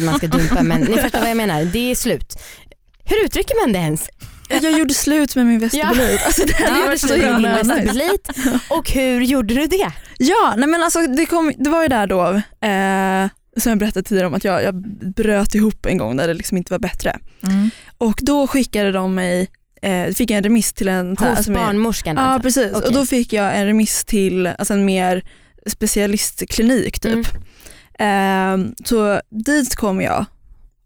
man 0.05 0.17
ska 0.17 0.27
dumpa 0.27 0.63
men 0.63 0.81
ni 0.81 0.97
förstår 0.97 1.19
vad 1.19 1.29
jag 1.29 1.37
menar. 1.37 1.65
Det 1.65 1.91
är 1.91 1.95
slut. 1.95 2.35
Hur 3.05 3.25
uttrycker 3.25 3.65
man 3.65 3.73
det 3.73 3.79
ens? 3.79 4.09
Jag 4.63 4.71
gjorde 4.79 4.93
slut 4.93 5.35
med 5.35 5.45
min 5.45 5.59
vestibulit. 5.59 6.25
Alltså, 6.25 6.41
det 6.45 6.53
Du 6.57 6.63
hade 6.63 6.75
gjorde 6.75 6.87
varit 6.87 7.01
så 7.01 7.07
slut 7.07 7.21
med 7.21 7.29
din 7.29 7.35
himla 7.35 7.57
nice. 7.57 7.73
vestibulit 7.73 8.29
och 8.69 8.89
hur 8.91 9.21
gjorde 9.21 9.53
du 9.53 9.67
det? 9.67 9.91
Ja, 10.17 10.53
nej 10.57 10.67
men 10.67 10.83
alltså 10.83 10.99
det, 11.07 11.25
kom, 11.25 11.53
det 11.57 11.69
var 11.69 11.81
ju 11.81 11.87
där 11.87 12.07
då, 12.07 12.21
eh, 12.67 13.29
som 13.57 13.69
jag 13.69 13.77
berättade 13.77 14.03
tidigare 14.03 14.27
om 14.27 14.33
att 14.33 14.43
jag, 14.43 14.63
jag 14.63 14.75
bröt 15.15 15.55
ihop 15.55 15.85
en 15.85 15.97
gång 15.97 16.17
där 16.17 16.27
det 16.27 16.33
liksom 16.33 16.57
inte 16.57 16.73
var 16.73 16.79
bättre. 16.79 17.19
Mm. 17.43 17.69
Och 17.97 18.19
då 18.21 18.47
skickade 18.47 18.91
de 18.91 19.15
mig, 19.15 19.47
eh, 19.81 20.13
fick 20.13 20.31
jag 20.31 20.37
en 20.37 20.43
remiss 20.43 20.73
till 20.73 20.87
en... 20.87 21.09
Hos 21.09 21.21
alltså, 21.27 21.51
barnmorskan 21.51 22.15
Ja 22.15 22.21
alltså? 22.21 22.43
precis, 22.43 22.71
Okej. 22.75 22.87
och 22.87 22.93
då 22.93 23.05
fick 23.05 23.33
jag 23.33 23.57
en 23.57 23.65
remiss 23.65 24.05
till 24.05 24.47
alltså, 24.47 24.73
en 24.73 24.85
mer 24.85 25.23
specialistklinik 25.67 26.99
typ. 26.99 27.27
Mm. 27.99 28.65
Eh, 28.65 28.71
så 28.85 29.21
dit 29.29 29.75
kom 29.75 30.01
jag 30.01 30.25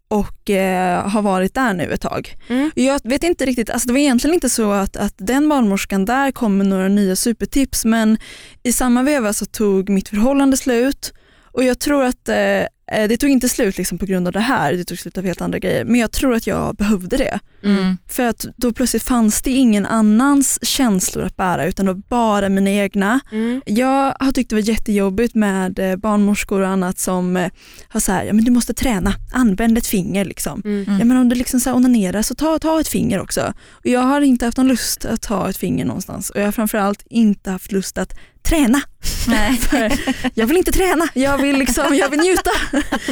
och 0.08 0.50
eh, 0.50 1.08
har 1.08 1.22
varit 1.22 1.54
där 1.54 1.74
nu 1.74 1.92
ett 1.92 2.00
tag. 2.00 2.36
Mm. 2.48 2.70
Jag 2.74 3.00
vet 3.04 3.22
inte 3.22 3.46
riktigt, 3.46 3.70
alltså 3.70 3.86
det 3.86 3.92
var 3.92 4.00
egentligen 4.00 4.34
inte 4.34 4.48
så 4.48 4.72
att, 4.72 4.96
att 4.96 5.14
den 5.16 5.48
barnmorskan 5.48 6.04
där 6.04 6.30
kom 6.30 6.58
med 6.58 6.66
några 6.66 6.88
nya 6.88 7.16
supertips 7.16 7.84
men 7.84 8.18
i 8.62 8.72
samma 8.72 9.02
veva 9.02 9.32
så 9.32 9.46
tog 9.46 9.88
mitt 9.88 10.08
förhållande 10.08 10.56
slut 10.56 11.12
och 11.52 11.64
jag 11.64 11.78
tror 11.78 12.04
att 12.04 12.28
eh, 12.28 12.36
eh, 12.36 13.08
det 13.08 13.16
tog 13.16 13.30
inte 13.30 13.48
slut 13.48 13.78
liksom 13.78 13.98
på 13.98 14.06
grund 14.06 14.26
av 14.26 14.32
det 14.32 14.40
här, 14.40 14.72
det 14.72 14.84
tog 14.84 14.98
slut 14.98 15.18
av 15.18 15.24
helt 15.24 15.40
andra 15.40 15.58
grejer 15.58 15.84
men 15.84 16.00
jag 16.00 16.12
tror 16.12 16.34
att 16.34 16.46
jag 16.46 16.76
behövde 16.76 17.16
det. 17.16 17.40
Mm. 17.66 17.98
För 18.08 18.22
att 18.22 18.46
då 18.56 18.72
plötsligt 18.72 19.02
fanns 19.02 19.42
det 19.42 19.50
ingen 19.50 19.86
annans 19.86 20.58
känslor 20.62 21.24
att 21.24 21.36
bära 21.36 21.66
utan 21.66 21.86
det 21.86 21.92
var 21.92 22.02
bara 22.08 22.48
mina 22.48 22.70
egna. 22.70 23.20
Mm. 23.32 23.62
Jag 23.66 24.14
har 24.20 24.32
tyckt 24.32 24.50
det 24.50 24.56
var 24.56 24.68
jättejobbigt 24.68 25.34
med 25.34 25.78
eh, 25.78 25.96
barnmorskor 25.96 26.60
och 26.60 26.68
annat 26.68 26.98
som 26.98 27.36
eh, 27.36 27.50
har 27.88 28.00
så 28.00 28.12
här, 28.12 28.24
ja 28.24 28.32
men 28.32 28.44
du 28.44 28.50
måste 28.50 28.74
träna, 28.74 29.12
använd 29.32 29.78
ett 29.78 29.86
finger 29.86 30.24
liksom. 30.24 30.62
Mm. 30.64 30.84
Mm. 30.84 30.98
Ja 30.98 31.04
men 31.04 31.16
om 31.16 31.28
du 31.28 31.34
liksom 31.34 31.60
så 31.60 31.70
här 31.70 31.76
onanerar 31.76 32.22
så 32.22 32.34
ta, 32.34 32.58
ta 32.58 32.80
ett 32.80 32.88
finger 32.88 33.20
också. 33.20 33.52
Och 33.70 33.86
jag 33.86 34.00
har 34.00 34.20
inte 34.20 34.44
haft 34.44 34.56
någon 34.56 34.68
lust 34.68 35.04
att 35.04 35.22
ta 35.22 35.50
ett 35.50 35.56
finger 35.56 35.84
någonstans 35.84 36.30
och 36.30 36.40
jag 36.40 36.44
har 36.44 36.52
framförallt 36.52 37.02
inte 37.10 37.50
haft 37.50 37.72
lust 37.72 37.98
att 37.98 38.14
träna. 38.46 38.80
Nej. 39.28 39.60
Jag 40.34 40.46
vill 40.46 40.56
inte 40.56 40.72
träna, 40.72 41.08
jag 41.14 41.38
vill, 41.38 41.56
liksom, 41.56 41.94
jag 41.94 42.10
vill 42.10 42.20
njuta. 42.20 42.50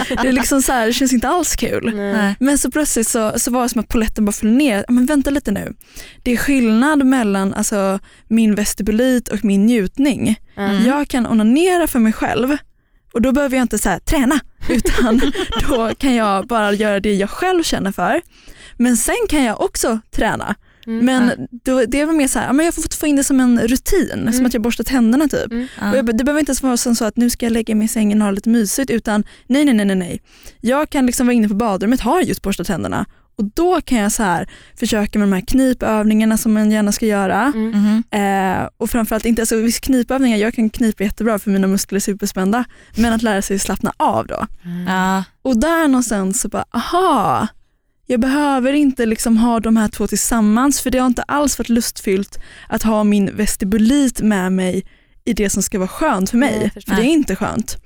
Det, 0.08 0.28
är 0.28 0.32
liksom 0.32 0.62
så 0.62 0.72
här, 0.72 0.86
det 0.86 0.92
känns 0.92 1.12
inte 1.12 1.28
alls 1.28 1.56
kul. 1.56 1.92
Nej. 1.94 2.36
Men 2.40 2.58
så 2.58 2.70
plötsligt 2.70 3.08
så, 3.08 3.32
så 3.36 3.50
var 3.50 3.62
det 3.62 3.68
som 3.68 3.80
att 3.80 3.88
polletten 3.88 4.24
bara 4.24 4.32
ner. 4.44 4.84
Men 4.88 5.06
vänta 5.06 5.30
lite 5.30 5.50
nu. 5.50 5.74
Det 6.22 6.32
är 6.32 6.36
skillnad 6.36 7.06
mellan 7.06 7.54
alltså, 7.54 7.98
min 8.28 8.54
vestibulit 8.54 9.28
och 9.28 9.44
min 9.44 9.66
njutning. 9.66 10.36
Mm. 10.56 10.86
Jag 10.86 11.08
kan 11.08 11.26
onanera 11.26 11.86
för 11.86 11.98
mig 11.98 12.12
själv 12.12 12.56
och 13.14 13.22
då 13.22 13.32
behöver 13.32 13.56
jag 13.56 13.64
inte 13.64 13.78
så 13.78 13.88
här, 13.88 13.98
träna 13.98 14.40
utan 14.68 15.20
då 15.68 15.94
kan 15.98 16.14
jag 16.14 16.46
bara 16.46 16.72
göra 16.72 17.00
det 17.00 17.14
jag 17.14 17.30
själv 17.30 17.62
känner 17.62 17.92
för. 17.92 18.20
Men 18.76 18.96
sen 18.96 19.16
kan 19.28 19.44
jag 19.44 19.60
också 19.60 19.98
träna. 20.10 20.54
Mm. 20.86 21.04
Men 21.06 21.32
då, 21.64 21.84
det 21.84 22.04
var 22.04 22.12
mer 22.12 22.28
så 22.28 22.38
här, 22.38 22.46
ja, 22.46 22.52
men 22.52 22.64
jag 22.64 22.74
får 22.74 22.96
få 22.98 23.06
in 23.06 23.16
det 23.16 23.24
som 23.24 23.40
en 23.40 23.60
rutin, 23.60 24.08
som 24.10 24.28
Mm. 24.28 24.46
att 24.46 24.54
jag 24.54 24.62
borstar 24.62 24.84
tänderna 24.84 25.28
typ. 25.28 25.52
Mm. 25.52 25.66
Ja. 25.80 25.96
Jag, 25.96 26.16
det 26.18 26.24
behöver 26.24 26.40
inte 26.40 26.50
ens 26.50 26.62
vara 26.62 26.76
som 26.76 26.94
så 26.94 27.04
att 27.04 27.16
nu 27.16 27.30
ska 27.30 27.46
jag 27.46 27.52
lägga 27.52 27.74
mig 27.74 27.84
i 27.84 27.88
sängen 27.88 28.22
och 28.22 28.24
ha 28.26 28.32
lite 28.32 28.48
mysigt 28.48 28.90
utan 28.90 29.24
nej 29.46 29.64
nej 29.64 29.74
nej 29.74 29.86
nej. 29.86 29.96
nej. 29.96 30.22
Jag 30.60 30.90
kan 30.90 31.06
liksom 31.06 31.26
vara 31.26 31.34
inne 31.34 31.48
på 31.48 31.54
badrummet, 31.54 32.00
har 32.00 32.20
just 32.20 32.42
borstat 32.42 32.66
tänderna 32.66 33.06
och 33.36 33.44
då 33.54 33.80
kan 33.80 33.98
jag 33.98 34.12
så 34.12 34.22
här 34.22 34.48
försöka 34.78 35.18
med 35.18 35.28
de 35.28 35.32
här 35.32 35.40
knipövningarna 35.46 36.36
som 36.38 36.52
man 36.52 36.70
gärna 36.70 36.92
ska 36.92 37.06
göra. 37.06 37.52
Mm. 37.54 37.70
Mhm. 37.70 38.02
Eh, 38.10 38.68
och 38.76 38.90
framförallt 38.90 39.24
inte, 39.24 39.42
alltså 39.42 39.56
vissa 39.56 39.80
knipövningar, 39.80 40.36
jag 40.38 40.54
kan 40.54 40.70
knipa 40.70 41.04
jättebra 41.04 41.38
för 41.38 41.50
mina 41.50 41.66
muskler 41.66 41.96
är 41.96 42.00
superspända 42.00 42.64
men 42.96 43.12
att 43.12 43.22
lära 43.22 43.42
sig 43.42 43.58
slappna 43.58 43.92
av 43.96 44.26
då. 44.26 44.46
Ja. 44.86 45.24
Och 45.42 45.56
där 45.60 45.88
någonstans 45.88 46.40
så 46.40 46.48
bara, 46.48 46.64
aha, 46.70 47.46
jag 48.06 48.20
behöver 48.20 48.72
inte 48.72 49.06
liksom 49.06 49.36
ha 49.36 49.60
de 49.60 49.76
här 49.76 49.88
två 49.88 50.06
tillsammans 50.06 50.80
för 50.80 50.90
det 50.90 50.98
har 50.98 51.06
inte 51.06 51.22
alls 51.22 51.58
varit 51.58 51.68
lustfyllt 51.68 52.38
att 52.68 52.82
ha 52.82 53.04
min 53.04 53.36
vestibulit 53.36 54.20
med 54.20 54.52
mig 54.52 54.84
i 55.24 55.32
det 55.32 55.50
som 55.50 55.62
ska 55.62 55.78
vara 55.78 55.88
skönt 55.88 56.30
för 56.30 56.38
mig. 56.38 56.70
jag 56.74 56.84
för 56.84 56.94
det 56.94 57.02
är 57.02 57.12
inte 57.12 57.36
skönt. 57.36 57.76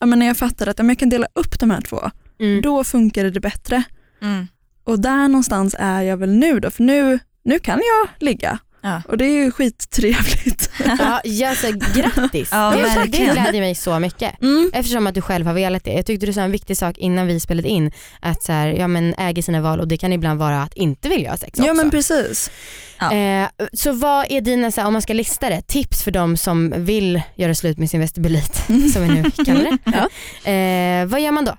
Ja, 0.00 0.06
men 0.06 0.18
när 0.18 0.26
jag 0.26 0.36
fattade 0.36 0.70
att 0.70 0.78
ja, 0.78 0.82
men 0.82 0.88
jag 0.88 0.98
kan 0.98 1.08
dela 1.08 1.26
upp 1.34 1.58
de 1.60 1.70
här 1.70 1.80
två, 1.80 2.10
Mm. 2.40 2.62
då 2.62 2.84
funkade 2.84 3.30
det 3.30 3.40
bättre. 3.40 3.82
Mm. 4.22 4.48
Och 4.84 5.00
där 5.00 5.28
någonstans 5.28 5.76
är 5.78 6.02
jag 6.02 6.16
väl 6.16 6.30
nu 6.30 6.60
då, 6.60 6.70
för 6.70 6.82
nu, 6.82 7.18
nu 7.44 7.58
kan 7.58 7.80
jag 7.84 8.08
ligga. 8.26 8.58
Ja. 8.82 9.02
Och 9.08 9.16
det 9.16 9.24
är 9.24 9.44
ju 9.44 9.50
skittrevligt. 9.50 10.70
Ja, 10.98 11.20
ja, 11.24 11.54
så 11.54 11.72
grattis. 11.94 12.48
Ja, 12.52 12.74
det, 12.76 13.18
det 13.18 13.18
glädjer 13.18 13.60
mig 13.60 13.74
så 13.74 13.98
mycket. 13.98 14.42
Mm. 14.42 14.70
Eftersom 14.74 15.06
att 15.06 15.14
du 15.14 15.20
själv 15.20 15.46
har 15.46 15.54
velat 15.54 15.84
det. 15.84 15.92
Jag 15.92 16.06
tyckte 16.06 16.26
du 16.26 16.32
sa 16.32 16.40
en 16.40 16.52
viktig 16.52 16.76
sak 16.76 16.98
innan 16.98 17.26
vi 17.26 17.40
spelade 17.40 17.68
in. 17.68 17.92
Att 18.20 18.42
så 18.42 18.52
här, 18.52 18.68
ja, 18.68 18.88
men 18.88 19.14
äger 19.18 19.42
sina 19.42 19.60
val 19.60 19.80
och 19.80 19.88
det 19.88 19.96
kan 19.96 20.12
ibland 20.12 20.38
vara 20.38 20.62
att 20.62 20.74
inte 20.74 21.08
vilja 21.08 21.30
ha 21.30 21.36
sex 21.36 21.58
också. 21.58 21.68
Ja 21.68 21.74
men 21.74 21.90
precis. 21.90 22.50
Ja. 22.98 23.12
Eh, 23.12 23.48
så 23.72 23.92
vad 23.92 24.26
är 24.30 24.40
dina, 24.40 24.70
så 24.70 24.80
här, 24.80 24.86
om 24.86 24.92
man 24.92 25.02
ska 25.02 25.12
lista 25.12 25.48
det, 25.48 25.62
tips 25.62 26.02
för 26.02 26.10
de 26.10 26.36
som 26.36 26.74
vill 26.76 27.22
göra 27.34 27.54
slut 27.54 27.78
med 27.78 27.90
sin 27.90 28.00
vestibulit, 28.00 28.56
som 28.92 29.02
vi 29.02 29.08
nu 29.08 29.30
kallar 29.30 29.64
det. 29.64 29.78
Ja. 29.84 30.50
Eh, 30.50 31.06
vad 31.06 31.20
gör 31.20 31.30
man 31.32 31.44
då? 31.44 31.56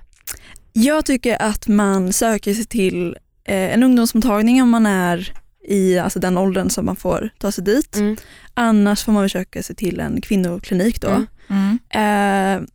Jag 0.76 1.06
tycker 1.06 1.42
att 1.42 1.68
man 1.68 2.12
söker 2.12 2.54
sig 2.54 2.64
till 2.64 3.16
eh, 3.44 3.74
en 3.74 3.82
ungdomsmottagning 3.82 4.62
om 4.62 4.70
man 4.70 4.86
är 4.86 5.32
i 5.68 5.98
alltså 5.98 6.18
den 6.18 6.38
åldern 6.38 6.70
som 6.70 6.86
man 6.86 6.96
får 6.96 7.30
ta 7.38 7.52
sig 7.52 7.64
dit. 7.64 7.96
Mm. 7.96 8.16
Annars 8.54 9.04
får 9.04 9.12
man 9.12 9.24
försöka 9.24 9.62
sig 9.62 9.76
till 9.76 10.00
en 10.00 10.20
kvinnoklinik 10.20 11.00
då. 11.00 11.08
Mm. 11.08 11.78
Mm. 11.90 12.62
Eh, 12.62 12.68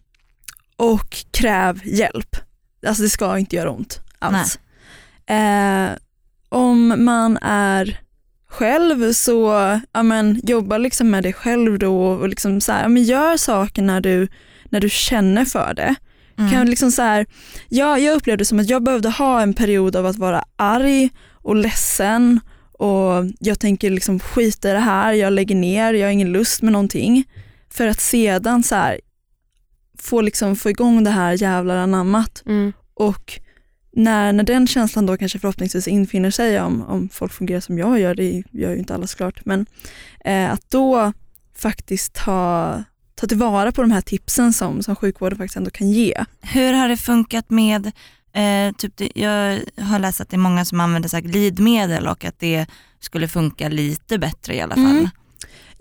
och 0.75 1.25
kräv 1.31 1.81
hjälp. 1.83 2.35
Alltså 2.87 3.03
det 3.03 3.09
ska 3.09 3.37
inte 3.37 3.55
göra 3.55 3.71
ont 3.71 3.99
alls. 4.19 4.59
Eh, 5.25 5.89
om 6.49 7.05
man 7.05 7.37
är 7.41 7.99
själv 8.49 9.13
så 9.13 9.79
ja, 9.91 10.03
men, 10.03 10.41
jobba 10.43 10.77
liksom 10.77 11.09
med 11.09 11.23
dig 11.23 11.33
själv 11.33 11.79
då 11.79 12.05
och 12.05 12.29
liksom 12.29 12.61
så 12.61 12.71
här, 12.71 12.81
ja, 12.81 12.87
men 12.87 13.03
gör 13.03 13.37
saker 13.37 13.81
när 13.81 14.01
du, 14.01 14.27
när 14.69 14.79
du 14.79 14.89
känner 14.89 15.45
för 15.45 15.73
det. 15.73 15.95
Mm. 16.39 16.51
Kan 16.51 16.69
liksom 16.69 16.91
så 16.91 17.01
här, 17.01 17.25
jag, 17.69 17.99
jag 17.99 18.15
upplevde 18.15 18.45
som 18.45 18.59
att 18.59 18.69
jag 18.69 18.83
behövde 18.83 19.09
ha 19.09 19.41
en 19.41 19.53
period 19.53 19.95
av 19.95 20.05
att 20.05 20.15
vara 20.17 20.43
arg 20.55 21.09
och 21.33 21.55
ledsen 21.55 22.39
och 22.71 23.25
jag 23.39 23.59
tänker 23.59 23.89
liksom 23.89 24.19
skita 24.19 24.69
i 24.69 24.73
det 24.73 24.79
här, 24.79 25.13
jag 25.13 25.33
lägger 25.33 25.55
ner, 25.55 25.93
jag 25.93 26.07
har 26.07 26.11
ingen 26.11 26.31
lust 26.31 26.61
med 26.61 26.73
någonting. 26.73 27.23
För 27.69 27.87
att 27.87 27.99
sedan 27.99 28.63
så 28.63 28.75
här, 28.75 28.99
få, 29.99 30.21
liksom, 30.21 30.55
få 30.55 30.69
igång 30.69 31.03
det 31.03 31.09
här 31.09 31.41
jävlar 31.41 31.77
anammat 31.77 32.43
Mm. 32.45 32.73
och 32.93 33.39
när, 33.91 34.33
när 34.33 34.43
den 34.43 34.67
känslan 34.67 35.05
då 35.05 35.17
kanske 35.17 35.39
förhoppningsvis 35.39 35.87
infinner 35.87 36.31
sig 36.31 36.61
om, 36.61 36.81
om 36.81 37.09
folk 37.09 37.31
fungerar 37.33 37.59
som 37.59 37.77
jag 37.77 37.99
gör, 37.99 38.15
det 38.15 38.43
gör 38.51 38.71
ju 38.71 38.77
inte 38.77 38.93
alla 38.95 39.07
såklart, 39.07 39.45
men 39.45 39.65
eh, 40.25 40.51
att 40.51 40.71
då 40.71 41.13
faktiskt 41.55 42.13
ta, 42.13 42.83
ta 43.19 43.27
tillvara 43.27 43.71
på 43.71 43.81
de 43.81 43.91
här 43.91 44.01
tipsen 44.01 44.53
som, 44.53 44.83
som 44.83 44.95
sjukvården 44.95 45.37
faktiskt 45.37 45.57
ändå 45.57 45.71
kan 45.71 45.91
ge. 45.91 46.25
Hur 46.41 46.73
har 46.73 46.89
det 46.89 46.97
funkat 46.97 47.49
med, 47.49 47.85
eh, 48.33 48.75
typ 48.77 48.97
det, 48.97 49.09
jag 49.15 49.61
har 49.83 49.99
läst 49.99 50.21
att 50.21 50.29
det 50.29 50.35
är 50.35 50.39
många 50.39 50.65
som 50.65 50.79
använder 50.79 51.09
så 51.09 51.19
glidmedel 51.19 52.07
och 52.07 52.25
att 52.25 52.39
det 52.39 52.65
skulle 52.99 53.27
funka 53.27 53.69
lite 53.69 54.17
bättre 54.17 54.55
i 54.55 54.61
alla 54.61 54.75
fall. 54.75 54.85
Mm. 54.85 55.09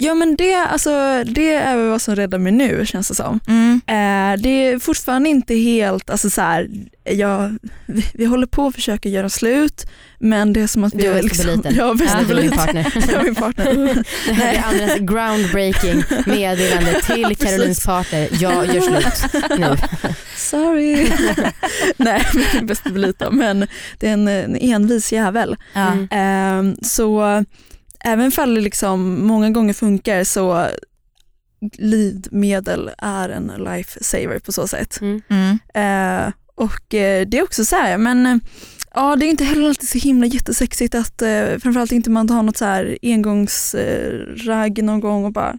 Ja 0.00 0.14
men 0.14 0.37
det, 0.37 0.54
alltså, 0.54 1.24
det 1.26 1.52
är 1.52 1.76
vad 1.76 2.02
som 2.02 2.16
räddar 2.16 2.38
mig 2.38 2.52
nu 2.52 2.87
känns 2.87 3.08
det 3.08 3.14
som. 3.14 3.40
Mm. 3.48 3.80
Eh, 3.87 4.42
det 4.42 4.48
är 4.48 4.78
fortfarande 4.78 5.28
inte 5.28 5.54
helt, 5.54 6.11
alltså 6.11 6.30
så 6.30 6.40
här, 6.40 6.68
jag, 7.04 7.58
vi, 7.87 8.04
vi 8.14 8.24
håller 8.24 8.46
på 8.46 8.66
att 8.66 8.74
försöka 8.74 9.08
göra 9.08 9.28
slut 9.28 9.87
men 10.18 10.52
det 10.52 10.61
är 10.61 10.66
som 10.66 10.84
att 10.84 10.94
vi 10.94 11.02
Du 11.02 11.08
har 11.08 11.18
är 11.18 11.22
Vesterboliten. 11.22 11.74
Ja, 11.76 11.96
Ja, 12.00 12.20
du 12.28 12.38
är 12.38 12.42
min 12.42 12.50
partner. 12.50 12.92
Jag 13.12 13.20
är 13.20 13.24
min 13.24 13.34
partner. 13.34 14.04
Det 14.26 14.32
här 14.32 14.54
är 14.54 14.62
Andras 14.62 14.98
groundbreaking 14.98 16.02
meddelande 16.26 17.00
till 17.02 17.37
Carolines 17.37 17.87
partner. 17.87 18.28
Jag 18.32 18.74
gör 18.74 18.80
slut 18.80 19.42
nu. 19.58 19.76
Sorry. 20.37 21.11
Nej, 21.96 22.26
men 22.54 22.66
bäst 22.66 22.87
lite 22.87 23.30
men 23.30 23.66
det 23.98 24.08
är 24.08 24.12
en, 24.12 24.28
en 24.28 24.56
envis 24.56 25.12
jävel. 25.12 25.56
Mm. 25.74 26.08
Ehm, 26.11 26.76
så 26.82 27.44
även 28.04 28.30
fall 28.30 28.54
det 28.54 28.61
liksom 28.61 29.26
många 29.26 29.50
gånger 29.50 29.72
funkar 29.72 30.24
så 30.24 30.68
glidmedel 31.61 32.90
är 32.98 33.28
en 33.28 33.52
lifesaver 33.58 34.38
på 34.38 34.52
så 34.52 34.68
sätt. 34.68 35.00
Mm. 35.00 35.22
Mm. 35.28 35.58
Eh, 35.74 36.32
och 36.54 36.94
eh, 36.94 37.26
det 37.26 37.38
är 37.38 37.42
också 37.42 37.64
så 37.64 37.76
här, 37.76 37.98
men 37.98 38.26
eh, 38.26 38.37
ja, 38.94 39.16
det 39.16 39.26
är 39.26 39.30
inte 39.30 39.44
heller 39.44 39.68
alltid 39.68 39.88
så 39.88 39.98
himla 39.98 40.26
jättesexigt 40.26 40.94
att 40.94 41.22
eh, 41.22 41.58
framförallt 41.62 41.92
inte 41.92 42.11
man 42.11 42.28
tar 42.28 42.42
något 42.42 42.56
så 42.56 42.64
här 42.64 42.98
engångsragg 43.02 44.82
någon 44.84 45.00
gång 45.00 45.24
och 45.24 45.32
bara 45.32 45.58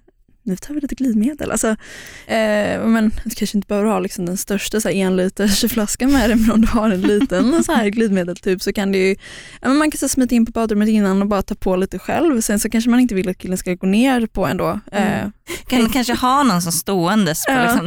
nu 0.49 0.55
tar 0.55 0.73
vi 0.73 0.79
lite 0.81 0.95
glidmedel. 0.95 1.51
Alltså, 1.51 1.67
eh, 2.27 2.85
men 2.85 3.11
du 3.23 3.35
kanske 3.35 3.57
inte 3.57 3.67
behöver 3.67 3.89
ha 3.89 3.99
liksom 3.99 4.25
den 4.25 4.37
största 4.37 4.81
så 4.81 4.89
här, 4.89 4.95
enliters 4.95 5.71
flaskan 5.71 6.11
med 6.11 6.29
dig 6.29 6.37
men 6.37 6.51
om 6.51 6.61
du 6.61 6.67
har 6.67 6.89
en 6.89 7.01
liten 7.01 7.63
så 7.63 7.71
här 7.71 7.87
glidmedeltub 7.89 8.61
så 8.61 8.73
kan 8.73 8.91
det 8.91 8.97
ju, 8.97 9.15
ja, 9.61 9.69
man 9.69 9.91
kan 9.91 9.97
så 9.97 10.05
här, 10.05 10.09
smita 10.09 10.35
in 10.35 10.45
på 10.45 10.51
badrummet 10.51 10.89
innan 10.89 11.21
och 11.21 11.27
bara 11.27 11.41
ta 11.41 11.55
på 11.55 11.75
lite 11.75 11.99
själv. 11.99 12.41
Sen 12.41 12.59
så 12.59 12.69
kanske 12.69 12.89
man 12.89 12.99
inte 12.99 13.15
vill 13.15 13.29
att 13.29 13.37
killen 13.37 13.57
ska 13.57 13.73
gå 13.73 13.87
ner 13.87 14.25
på 14.25 14.45
ändå. 14.45 14.79
Eh, 14.91 15.09
Mm. 15.19 15.31
Kan 15.67 15.89
kanske 15.89 16.13
ha 16.13 16.43
någon 16.43 16.61
som 16.61 16.71
ståendes 16.71 17.45
på 17.45 17.51
Ja. 17.51 17.81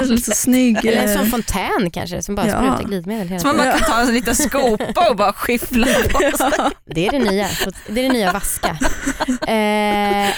liksom 0.00 0.34
snygg. 0.34 0.76
Eller 0.86 1.02
en 1.02 1.08
eh, 1.08 1.16
sån 1.16 1.26
fontän 1.30 1.90
kanske 1.92 2.22
som 2.22 2.34
bara 2.34 2.46
Ja. 2.48 2.56
sprutar 2.56 2.84
glidmedel 2.88 3.28
hela 3.28 3.40
Så 3.40 3.46
man 3.46 3.56
bara 3.56 3.72
kan 3.72 3.88
ta 3.90 4.00
en 4.00 4.14
liten 4.14 4.34
skopa 4.36 5.10
och 5.10 5.16
bara 5.16 5.32
skiffla 5.32 5.86
på 6.12 6.18
sig. 6.36 6.50
ja. 6.58 6.70
Det 6.86 7.06
är 7.06 7.10
det 7.12 7.18
nya. 7.18 7.48
Det 7.88 8.00
är 8.00 8.08
det 8.08 8.12
nya 8.12 8.32
vaska. 8.32 8.78
Eh, 9.28 10.30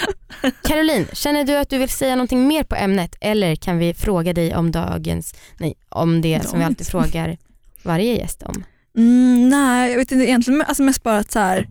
Caroline, 0.63 1.07
känner 1.13 1.45
du 1.45 1.57
att 1.57 1.71
du 1.71 1.79
vill 1.79 1.89
säga 1.89 2.17
någonting 2.17 2.47
mer 2.49 2.65
på 2.65 2.75
ämnet 2.77 3.17
eller 3.21 3.57
kan 3.57 3.79
vi 3.79 3.95
fråga 3.95 4.33
dig 4.33 4.55
om 4.57 4.71
dagens, 4.73 5.35
nej, 5.59 5.75
om 5.89 6.21
det 6.21 6.49
som 6.49 6.59
vi 6.59 6.65
alltid 6.65 6.87
frågar 6.87 7.39
varje 7.83 8.17
gäst 8.17 8.43
om? 8.43 8.65
Mm, 8.97 9.49
nej, 9.49 9.91
jag 9.91 9.99
vet 9.99 10.13
inte 10.13 10.25
egentligen. 10.25 10.63
Alltså 10.63 10.83
mest 10.83 11.03
bara 11.03 11.19
att 11.19 11.33
så 11.33 11.39
här, 11.39 11.69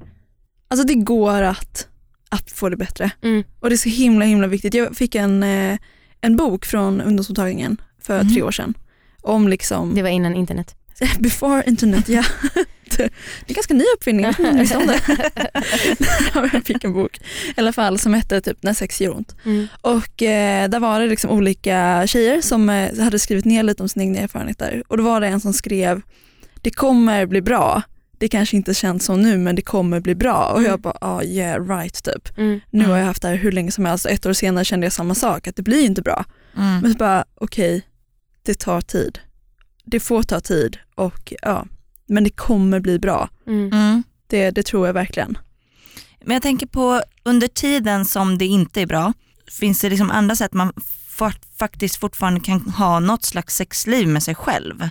alltså 0.70 0.88
det 0.88 0.94
går 0.94 1.42
att, 1.42 1.88
att 2.30 2.52
få 2.52 2.70
det 2.70 2.78
bättre. 2.78 3.12
Mm. 3.24 3.44
Och 3.60 3.70
det 3.70 3.76
är 3.76 3.78
så 3.78 3.90
himla 3.90 4.26
himla 4.26 4.48
viktigt. 4.48 4.74
Jag 4.74 4.96
fick 4.98 5.16
en, 5.16 5.44
eh, 5.44 5.78
en 6.22 6.36
bok 6.36 6.66
från 6.66 7.02
ungdomsmottagningen 7.02 7.78
för 8.02 8.24
Mhm. 8.24 8.34
tre 8.34 8.42
år 8.42 8.52
sedan. 8.52 8.74
Om 9.22 9.48
liksom, 9.48 9.96
Det 9.96 10.02
var 10.02 10.10
innan 10.10 10.36
internet. 10.36 10.76
before 11.20 11.64
internet, 11.68 12.10
ja. 12.10 12.24
det, 12.98 13.04
är 13.04 13.10
en 13.48 13.54
ganska 13.54 13.74
ny 13.74 13.84
uppfinning, 13.98 14.26
jag 14.40 14.54
visste 14.54 14.78
om 14.78 14.88
det. 14.88 15.00
jag 16.54 16.66
fick 16.66 16.84
en 16.84 16.94
bok 16.94 17.18
i 17.58 17.60
alla 17.60 17.74
fall 17.74 18.00
som 18.00 18.14
hette 18.14 18.42
typ 18.42 18.64
När 18.64 18.74
sex 18.74 19.02
gör 19.02 19.16
ont. 19.16 19.36
Mm. 19.46 19.68
Och 19.82 20.24
eh, 20.24 20.70
där 20.70 20.80
var 20.80 21.00
det 21.00 21.08
liksom 21.08 21.30
olika 21.32 22.08
tjejer 22.08 22.42
som 22.42 22.70
eh, 22.70 23.00
hade 23.00 23.20
skrivit 23.20 23.46
ner 23.46 23.64
lite 23.64 23.84
om 23.84 23.90
sina 23.90 24.04
egna 24.06 24.20
erfarenheter. 24.20 24.84
Och 24.88 24.98
då 24.98 25.04
var 25.04 25.22
det 25.22 25.28
en 25.28 25.40
som 25.40 25.54
skrev, 25.54 26.02
det 26.62 26.72
kommer 26.72 27.26
bli 27.26 27.42
bra. 27.42 27.82
Det 28.20 28.28
kanske 28.30 28.56
inte 28.58 28.74
känns 28.74 29.06
så 29.06 29.16
nu 29.16 29.38
men 29.38 29.56
det 29.56 29.62
kommer 29.62 30.00
bli 30.00 30.16
bra. 30.16 30.46
Och 30.46 30.60
Mm. 30.60 30.72
jag 30.72 30.82
bara, 30.82 30.98
ah 31.02 31.24
yeah 31.24 31.68
right 31.68 32.04
typ. 32.04 32.38
Mm. 32.38 32.60
Nu 32.70 32.80
Mm. 32.80 32.92
har 32.92 32.98
jag 32.98 33.06
haft 33.06 33.22
det 33.22 33.28
här 33.28 33.36
hur 33.36 33.52
länge 33.52 33.72
som 33.72 33.86
helst 33.86 34.06
och 34.06 34.12
ett 34.12 34.26
år 34.26 34.34
senare 34.34 34.66
kände 34.66 34.86
jag 34.86 34.94
samma 34.94 35.16
sak, 35.16 35.48
att 35.48 35.56
det 35.56 35.62
blir 35.62 35.86
inte 35.86 36.02
bra. 36.02 36.26
Mm. 36.58 36.80
Men 36.80 36.92
så 36.92 36.98
bara, 36.98 37.26
okej, 37.36 37.82
det 38.44 38.60
tar 38.60 38.82
tid. 38.82 39.20
Det 39.86 40.00
får 40.00 40.24
ta 40.24 40.40
tid 40.40 40.78
och 40.96 41.34
ja, 41.42 41.66
men 42.08 42.24
det 42.24 42.30
kommer 42.30 42.80
bli 42.80 43.00
bra. 43.00 43.30
Mm. 43.48 43.68
Mm. 43.74 44.04
Det, 44.28 44.52
det 44.52 44.64
tror 44.64 44.88
jag 44.88 44.94
verkligen. 44.94 45.38
Men 46.26 46.34
jag 46.34 46.42
tänker 46.44 46.68
på 46.68 47.02
under 47.24 47.48
tiden 47.48 48.06
som 48.06 48.38
det 48.38 48.46
inte 48.46 48.82
är 48.82 48.86
bra, 48.86 49.14
finns 49.60 49.80
det 49.82 49.90
liksom 49.90 50.12
andra 50.12 50.36
sätt 50.36 50.54
man 50.54 50.72
fa- 51.20 51.42
faktiskt 51.60 51.96
fortfarande 51.96 52.40
kan 52.40 52.62
ha 52.62 53.00
något 53.00 53.24
slags 53.26 53.56
sexliv 53.56 54.08
med 54.08 54.24
sig 54.24 54.36
själv 54.36 54.90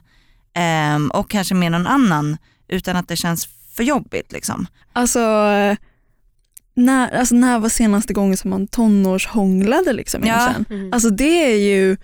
Ehm, 0.54 1.10
och 1.10 1.30
kanske 1.30 1.54
med 1.54 1.72
någon 1.72 1.86
annan 1.86 2.36
utan 2.68 2.96
att 2.96 3.08
det 3.08 3.16
känns 3.16 3.48
för 3.74 3.82
jobbigt 3.82 4.32
liksom. 4.32 4.66
Alltså, 4.92 5.20
när, 6.74 7.18
alltså 7.18 7.34
när 7.34 7.58
var 7.58 7.68
senaste 7.68 8.12
gången 8.12 8.36
som 8.36 8.50
man 8.50 8.66
tonårshånglade 8.66 9.92
liksom 9.92 10.26
Ja. 10.26 10.54
Mm. 10.70 10.92
Alltså 10.92 11.10
det 11.10 11.52
är 11.52 11.56
ju 11.56 11.96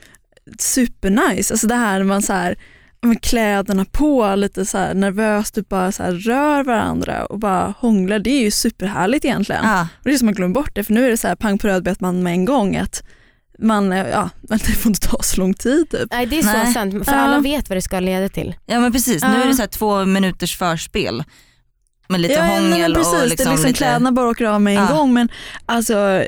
supernice, 0.58 1.54
alltså 1.54 1.66
det 1.66 1.74
här 1.74 2.02
man 2.02 2.22
så 2.22 2.32
här, 2.32 2.58
men 3.00 3.16
kläderna 3.16 3.84
på, 3.84 4.34
lite 4.36 4.66
så 4.66 4.78
här 4.78 4.94
nervöst, 4.94 5.54
typ 5.54 5.68
bara 5.68 5.92
så 5.92 6.02
här 6.02 6.12
rör 6.12 6.64
varandra 6.64 7.26
och 7.26 7.38
bara 7.38 7.74
hånglar, 7.78 8.18
det 8.18 8.30
är 8.30 8.40
ju 8.40 8.50
superhärligt 8.50 9.24
egentligen. 9.24 9.64
Ja. 9.64 9.80
Och 9.98 10.04
det 10.04 10.14
är 10.14 10.18
som 10.18 10.26
man 10.26 10.34
glömmer 10.34 10.54
bort 10.54 10.74
det, 10.74 10.84
för 10.84 10.92
nu 10.92 11.06
är 11.06 11.10
det 11.10 11.16
så 11.16 11.28
här 11.28 11.36
pang 11.36 11.58
på 11.58 11.66
rödbet 11.66 12.00
man 12.00 12.22
med 12.22 12.32
en 12.32 12.44
gång 12.44 12.76
att 12.76 13.04
man, 13.58 13.92
eh, 13.92 14.08
ja, 14.08 14.30
det 14.42 14.58
får 14.58 14.90
inte 14.90 15.08
ta 15.08 15.22
så 15.22 15.40
lång 15.40 15.54
tid 15.54 15.90
typ. 15.90 16.08
Nej 16.10 16.26
det 16.26 16.38
är 16.38 16.44
Nej. 16.44 16.66
så 16.66 16.72
sant, 16.72 17.04
för 17.04 17.12
Ja. 17.12 17.18
alla 17.18 17.38
vet 17.38 17.68
vad 17.68 17.76
det 17.76 17.82
ska 17.82 18.00
leda 18.00 18.28
till. 18.28 18.54
ja 18.66 18.80
men 18.80 18.92
precis, 18.92 19.22
nu 19.22 19.28
Ja. 19.28 19.42
är 19.42 19.46
det 19.46 19.54
så 19.54 19.66
två 19.66 20.04
minuters 20.04 20.58
förspel 20.58 21.24
med 22.08 22.20
lite 22.20 22.34
ja, 22.34 22.40
ja, 22.40 22.60
men 22.60 22.72
hångel 22.72 22.94
precis, 22.94 23.12
och 23.12 23.18
det 23.20 23.26
liksom, 23.26 23.46
är 23.46 23.50
liksom 23.52 23.68
lite... 23.68 23.78
kläderna 23.78 24.12
bara 24.12 24.28
åker 24.28 24.44
av 24.44 24.60
med 24.60 24.76
en 24.78 24.86
Ja. 24.90 24.96
gång 24.96 25.12
men 25.14 25.28
alltså 25.66 26.24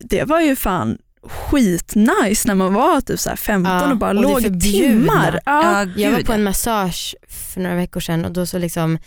det 0.00 0.24
var 0.24 0.40
ju 0.40 0.56
fan 0.56 0.98
skitnice 1.22 2.44
när 2.48 2.54
man 2.54 2.74
var 2.74 3.00
typ 3.00 3.20
så 3.20 3.28
här 3.28 3.36
15 3.36 3.72
Ja, 3.72 3.90
och 3.90 3.96
bara 3.96 4.10
och 4.10 4.16
det 4.16 4.22
låg 4.22 4.46
i 4.46 4.60
timmar. 4.60 5.40
Ja. 5.46 5.86
Jag 5.96 6.12
var 6.12 6.20
på 6.20 6.32
en 6.32 6.42
massage 6.42 7.14
för 7.28 7.60
några 7.60 7.76
veckor 7.76 8.00
sedan 8.00 8.24
och 8.24 8.32
då 8.32 8.46
så 8.46 8.58
liksom 8.58 8.98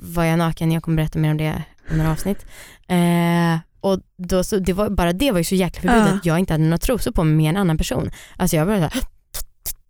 var 0.00 0.24
jag 0.24 0.38
naken, 0.38 0.72
jag 0.72 0.82
kommer 0.82 0.96
berätta 0.96 1.18
mer 1.18 1.30
om 1.30 1.36
det 1.36 1.62
i 1.90 1.96
några 1.96 2.10
avsnitt. 2.12 2.46
Eh, 2.88 3.58
och 3.86 4.00
då 4.18 4.44
så, 4.44 4.58
det 4.58 4.72
var, 4.72 4.90
bara 4.90 5.12
det 5.12 5.30
var 5.32 5.38
ju 5.38 5.44
så 5.44 5.54
jäkla 5.54 5.80
förbjudet 5.80 6.08
Ja. 6.12 6.16
att 6.18 6.26
jag 6.26 6.38
inte 6.38 6.52
hade 6.54 6.64
några 6.64 6.78
trosor 6.78 7.10
på 7.12 7.24
mig 7.24 7.34
med 7.36 7.50
en 7.50 7.56
annan 7.56 7.78
person. 7.78 8.10
Alltså 8.36 8.56
jag 8.56 8.66
bara 8.66 8.76
såhär, 8.76 8.92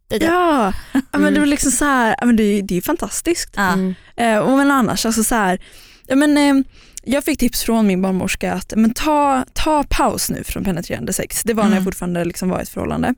Ja, 0.08 0.72
ja 0.92 1.00
men 1.12 1.20
Mm. 1.22 1.34
det 1.34 1.40
var 1.40 1.46
liksom 1.46 1.70
så 1.72 1.84
här, 1.84 2.16
ja, 2.20 2.26
men 2.26 2.36
det, 2.36 2.42
är- 2.42 2.62
det 2.62 2.76
är 2.76 2.80
fantastiskt. 2.80 3.56
Mm, 3.56 3.94
Eh, 4.16 4.38
och 4.38 4.56
men 4.56 4.70
annars, 4.70 5.06
alltså 5.06 5.24
så 5.24 5.34
här, 5.34 5.60
ja, 6.06 6.16
men, 6.16 6.36
eh, 6.38 6.64
jag 7.04 7.24
fick 7.24 7.38
tips 7.38 7.62
från 7.62 7.86
min 7.86 8.02
barnmorska 8.02 8.52
att 8.52 8.72
men 8.76 8.94
ta, 8.94 9.44
ta 9.52 9.84
paus 9.90 10.30
nu 10.30 10.44
från 10.44 10.64
penetrerande 10.64 11.12
sex. 11.12 11.42
Det 11.44 11.54
var 11.54 11.62
när 11.64 11.70
jag 11.70 11.76
Mm. 11.76 11.84
fortfarande 11.84 12.24
liksom 12.24 12.48
var 12.48 12.58
i 12.58 12.62
ett 12.62 12.68
förhållande. 12.68 13.14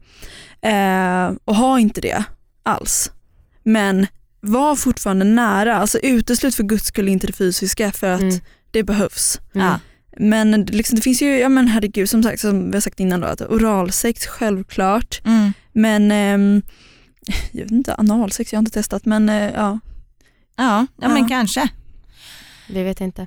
Eh, 0.62 1.32
och 1.44 1.54
ha 1.56 1.78
inte 1.80 2.00
det 2.00 2.24
alls. 2.62 3.12
Men 3.62 4.06
var 4.40 4.76
fortfarande 4.76 5.24
nära, 5.24 5.76
alltså 5.76 5.98
uteslut 5.98 6.54
för 6.54 6.62
guds 6.62 6.86
skull 6.86 7.08
inte 7.08 7.26
det 7.26 7.32
fysiska 7.32 7.92
för 7.92 8.10
att 8.10 8.20
mm, 8.20 8.40
det 8.70 8.82
behövs. 8.82 9.40
mm. 9.54 9.66
Ja. 9.66 9.80
Men 10.18 10.62
liksom, 10.62 10.96
det 10.96 11.02
finns 11.02 11.22
ju, 11.22 11.38
ja 11.38 11.48
men 11.48 11.68
herregud 11.68 12.08
som 12.08 12.22
sagt 12.22 12.40
som 12.40 12.70
vi 12.70 12.76
har 12.76 12.80
sagt 12.80 13.00
innan 13.00 13.20
då, 13.20 13.26
att 13.26 13.40
oralsex 13.40 14.26
självklart. 14.26 15.20
Mm. 15.24 15.52
Men 15.72 16.12
ehm, 16.12 16.62
jag 17.52 17.62
vet 17.62 17.70
inte, 17.70 17.94
analsex 17.94 18.52
jag 18.52 18.58
har 18.58 18.62
inte 18.62 18.72
testat 18.72 19.04
men 19.04 19.28
eh, 19.28 19.50
ja. 19.54 19.78
Ja, 20.56 20.86
ja, 21.00 21.08
men 21.08 21.28
kanske. 21.28 21.68
Det 22.68 22.84
vet 22.84 23.00
inte. 23.00 23.26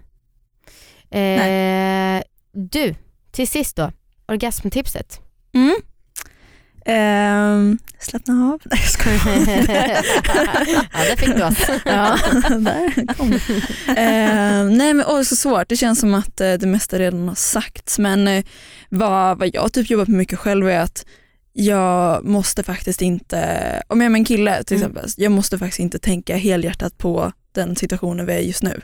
Eh, 1.18 2.24
du, 2.52 2.96
till 3.32 3.48
sist 3.48 3.76
då, 3.76 3.92
orgasmtipset. 4.28 5.20
Mm. 5.54 5.76
Ehm, 6.86 7.78
slappna 8.00 8.34
av. 8.54 8.62
Nej 8.72 8.80
jag 8.82 8.90
skojar. 8.90 9.22
ja, 10.94 11.00
där 11.10 11.16
fick 11.16 11.36
du 11.36 11.44
oss. 11.44 11.58
ja, 11.86 12.18
där 12.60 13.14
kom. 13.14 13.34
Ehm, 13.98 14.78
nej 14.78 14.94
men 14.94 15.06
åh, 15.08 15.22
så 15.22 15.36
svårt, 15.36 15.70
det 15.70 15.76
känns 15.78 16.00
som 16.00 16.14
att 16.14 16.42
eh, 16.42 16.54
det 16.54 16.68
mesta 16.68 17.00
redan 17.00 17.28
har 17.28 17.36
sagts 17.36 18.00
men 18.00 18.28
eh, 18.28 18.44
vad, 18.90 19.38
vad 19.40 19.50
jag 19.54 19.74
typ 19.74 19.90
jobbat 19.90 20.08
med 20.08 20.18
mycket 20.18 20.40
själv 20.40 20.70
är 20.70 20.80
att 20.80 21.06
jag 21.54 22.26
måste 22.26 22.64
faktiskt 22.64 23.02
inte, 23.02 23.38
om 23.88 24.02
jag 24.02 24.06
är 24.06 24.10
med 24.10 24.20
en 24.20 24.26
kille 24.26 24.64
till 24.64 24.78
Mm. 24.78 24.90
exempel, 24.92 25.10
jag 25.18 25.32
måste 25.32 25.58
faktiskt 25.58 25.80
inte 25.80 26.00
tänka 26.00 26.36
helhjärtat 26.36 26.98
på 26.98 27.32
den 27.56 27.76
situationen 27.76 28.26
vi 28.26 28.34
är 28.34 28.40
just 28.40 28.64
nu. 28.64 28.82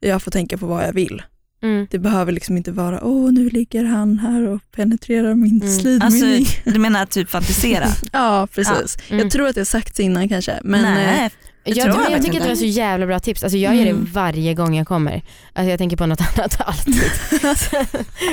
Jag 0.00 0.22
får 0.22 0.30
tänka 0.30 0.58
på 0.58 0.66
vad 0.66 0.84
jag 0.84 0.92
vill. 0.92 1.22
Mm. 1.62 1.86
Det 1.90 1.98
behöver 1.98 2.32
liksom 2.32 2.56
inte 2.56 2.72
vara, 2.72 3.04
åh 3.04 3.32
nu 3.32 3.48
ligger 3.50 3.84
han 3.84 4.18
här 4.18 4.48
och 4.48 4.60
penetrerar 4.72 5.34
min 5.34 5.62
Mm. 5.62 5.78
slidmynning. 5.78 6.36
Alltså, 6.46 6.60
du 6.70 6.78
menar 6.78 7.06
typ 7.06 7.30
fantisera? 7.30 7.86
ja 8.12 8.48
precis. 8.54 8.96
Mm. 9.08 9.22
Jag 9.22 9.30
tror 9.30 9.48
att 9.48 9.54
det 9.54 9.60
har 9.60 9.64
sagts 9.64 10.00
innan 10.00 10.28
kanske. 10.28 10.60
Men, 10.64 10.82
Nej, 10.82 11.24
eh, 11.24 11.30
Jag, 11.64 11.74
tror 11.76 11.86
jag 11.88 11.94
men 11.94 12.02
jag 12.02 12.10
faktiskt 12.12 12.26
tycker 12.26 12.38
att 12.40 12.44
det 12.46 12.50
inte. 12.64 12.72
så 12.74 12.78
jävla 12.80 13.06
bra 13.06 13.20
tips. 13.20 13.42
Alltså 13.42 13.56
jag 13.58 13.76
gör 13.76 13.84
det 13.84 13.90
Mm. 13.90 14.08
varje 14.12 14.54
gång 14.54 14.76
jag 14.76 14.86
kommer. 14.86 15.22
Alltså 15.52 15.70
jag 15.70 15.78
tänker 15.78 15.96
på 15.96 16.06
något 16.06 16.20
annat 16.38 16.60
alltid. 16.60 17.02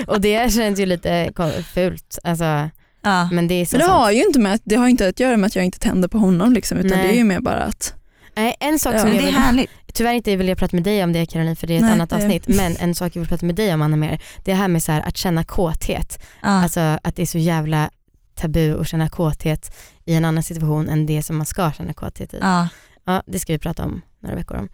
och 0.07 0.21
det 0.21 0.53
känns 0.53 0.79
ju 0.79 0.85
lite 0.85 1.31
fult. 1.73 2.19
Alltså, 2.23 2.69
Ja. 3.05 3.29
men 3.31 3.47
det 3.47 3.53
är 3.61 3.65
så 3.65 3.75
Men 3.75 3.79
det 3.79 3.85
sant. 3.85 3.99
har 4.01 4.11
ju 4.11 4.23
inte, 4.23 4.39
med, 4.39 4.59
det 4.63 4.75
har 4.75 4.87
inte 4.87 5.07
att 5.07 5.19
göra 5.19 5.37
med 5.37 5.47
att 5.47 5.55
jag 5.55 5.65
inte 5.65 5.79
tänder 5.79 6.07
på 6.07 6.17
honom 6.17 6.53
liksom, 6.53 6.77
utan 6.77 6.97
Nej. 6.97 7.07
det 7.07 7.13
är 7.13 7.17
ju 7.17 7.23
mer 7.23 7.39
bara 7.39 7.63
att 7.63 7.93
Nej, 8.35 8.55
en 8.59 8.79
sak 8.79 8.95
Ja. 8.95 8.99
som 8.99 9.09
Men 9.09 9.15
jag 9.17 9.25
det 9.25 9.29
är 9.29 9.39
härligt. 9.41 9.69
tyvärr 9.93 10.13
inte 10.13 10.35
vill 10.35 10.47
jag 10.47 10.57
prata 10.57 10.75
med 10.75 10.83
dig 10.83 11.03
om 11.03 11.13
det 11.13 11.25
Caroline 11.25 11.55
för 11.55 11.67
det 11.67 11.73
är 11.73 11.77
ett 11.77 11.81
Nej, 11.83 11.91
annat 11.91 12.09
det- 12.09 12.15
avsnitt. 12.15 12.47
Men 12.47 12.75
en 12.77 12.95
sak 12.95 13.15
jag 13.15 13.19
vill 13.21 13.29
prata 13.29 13.45
med 13.45 13.55
dig 13.55 13.73
om 13.73 13.81
Anna 13.81 13.95
mer, 13.95 14.09
det 14.43 14.51
är 14.51 14.55
det 14.55 14.61
här 14.61 14.67
med 14.67 14.83
så 14.83 14.91
här, 14.91 15.01
att 15.01 15.17
känna 15.17 15.43
kåthet. 15.43 16.23
Ja. 16.41 16.49
Alltså 16.49 16.79
att 16.79 17.15
det 17.15 17.21
är 17.21 17.25
så 17.25 17.37
jävla 17.37 17.89
tabu 18.35 18.79
att 18.81 18.87
känna 18.87 19.09
kåthet 19.09 19.75
i 20.05 20.13
en 20.15 20.25
annan 20.25 20.43
situation 20.43 20.89
än 20.89 21.05
det 21.05 21.23
som 21.23 21.37
man 21.37 21.45
ska 21.45 21.71
känna 21.71 21.93
kåthet 21.93 22.33
i. 22.33 22.37
Ja. 22.41 22.67
Ja, 23.05 23.23
det 23.25 23.39
ska 23.39 23.53
vi 23.53 23.59
prata 23.59 23.83
om 23.85 24.01
några 24.19 24.35
veckor 24.35 24.57
om. 24.57 24.69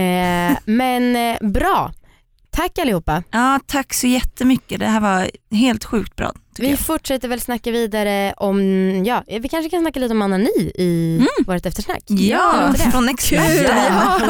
Eh, 0.00 0.56
men 0.64 1.16
eh, 1.16 1.48
bra, 1.50 1.92
tack 2.54 2.78
allihopa. 2.78 3.22
ja, 3.30 3.60
tack 3.66 3.94
så 3.94 4.06
jättemycket. 4.06 4.80
Det 4.80 4.86
här 4.86 5.00
var 5.00 5.30
helt 5.56 5.84
sjukt 5.84 6.16
bra. 6.16 6.32
Vi 6.58 6.70
jag. 6.70 6.78
fortsätter 6.78 7.28
väl 7.28 7.40
snacka 7.40 7.70
vidare 7.70 8.34
om, 8.36 8.60
ja 9.04 9.22
vi 9.26 9.48
kanske 9.48 9.70
kan 9.70 9.80
snacka 9.80 10.00
lite 10.00 10.14
om 10.14 10.22
Anna 10.22 10.36
Ni 10.36 10.72
i 10.74 11.20
vårt 11.46 11.66
eftersnack. 11.66 12.02
Ja, 12.06 12.72
det? 12.72 12.90
från 12.90 13.08
experten. 13.08 13.76
Ja. 13.76 14.20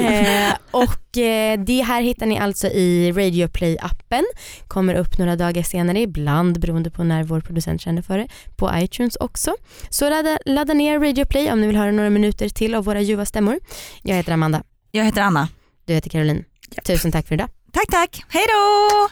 eh, 0.00 0.54
och 0.70 1.18
eh, 1.18 1.60
det 1.60 1.82
här 1.82 2.02
hittar 2.02 2.26
ni 2.26 2.38
alltså 2.38 2.66
i 2.66 3.12
Radio 3.12 3.48
Play 3.48 3.78
appen. 3.80 4.24
Kommer 4.66 4.94
upp 4.94 5.18
några 5.18 5.36
dagar 5.36 5.62
senare 5.62 6.00
ibland 6.00 6.60
beroende 6.60 6.90
på 6.90 7.04
när 7.04 7.24
vår 7.24 7.40
producent 7.40 7.80
känner 7.80 8.02
för 8.02 8.18
det. 8.18 8.28
På 8.56 8.70
iTunes 8.74 9.16
också. 9.16 9.54
Så 9.90 10.10
ladda, 10.10 10.38
ladda 10.44 10.74
ner 10.74 11.00
Radio 11.00 11.24
Play 11.24 11.52
om 11.52 11.60
ni 11.60 11.66
vill 11.66 11.76
höra 11.76 11.90
några 11.90 12.10
minuter 12.10 12.48
till 12.48 12.74
av 12.74 12.84
våra 12.84 13.00
ljuva 13.00 13.24
stämmor. 13.24 13.58
Jag 14.02 14.16
heter 14.16 14.32
Amanda. 14.32 14.62
Jag 14.90 15.04
heter 15.04 15.20
Anna. 15.22 15.48
Du 15.84 15.94
heter 15.94 16.10
Caroline. 16.10 16.44
Tusen 16.84 17.12
tack 17.12 17.26
för 17.26 17.34
idag. 17.34 17.48
Tack, 17.72 17.86
tack. 17.90 18.24
Hej 18.28 18.46
då! 18.48 19.08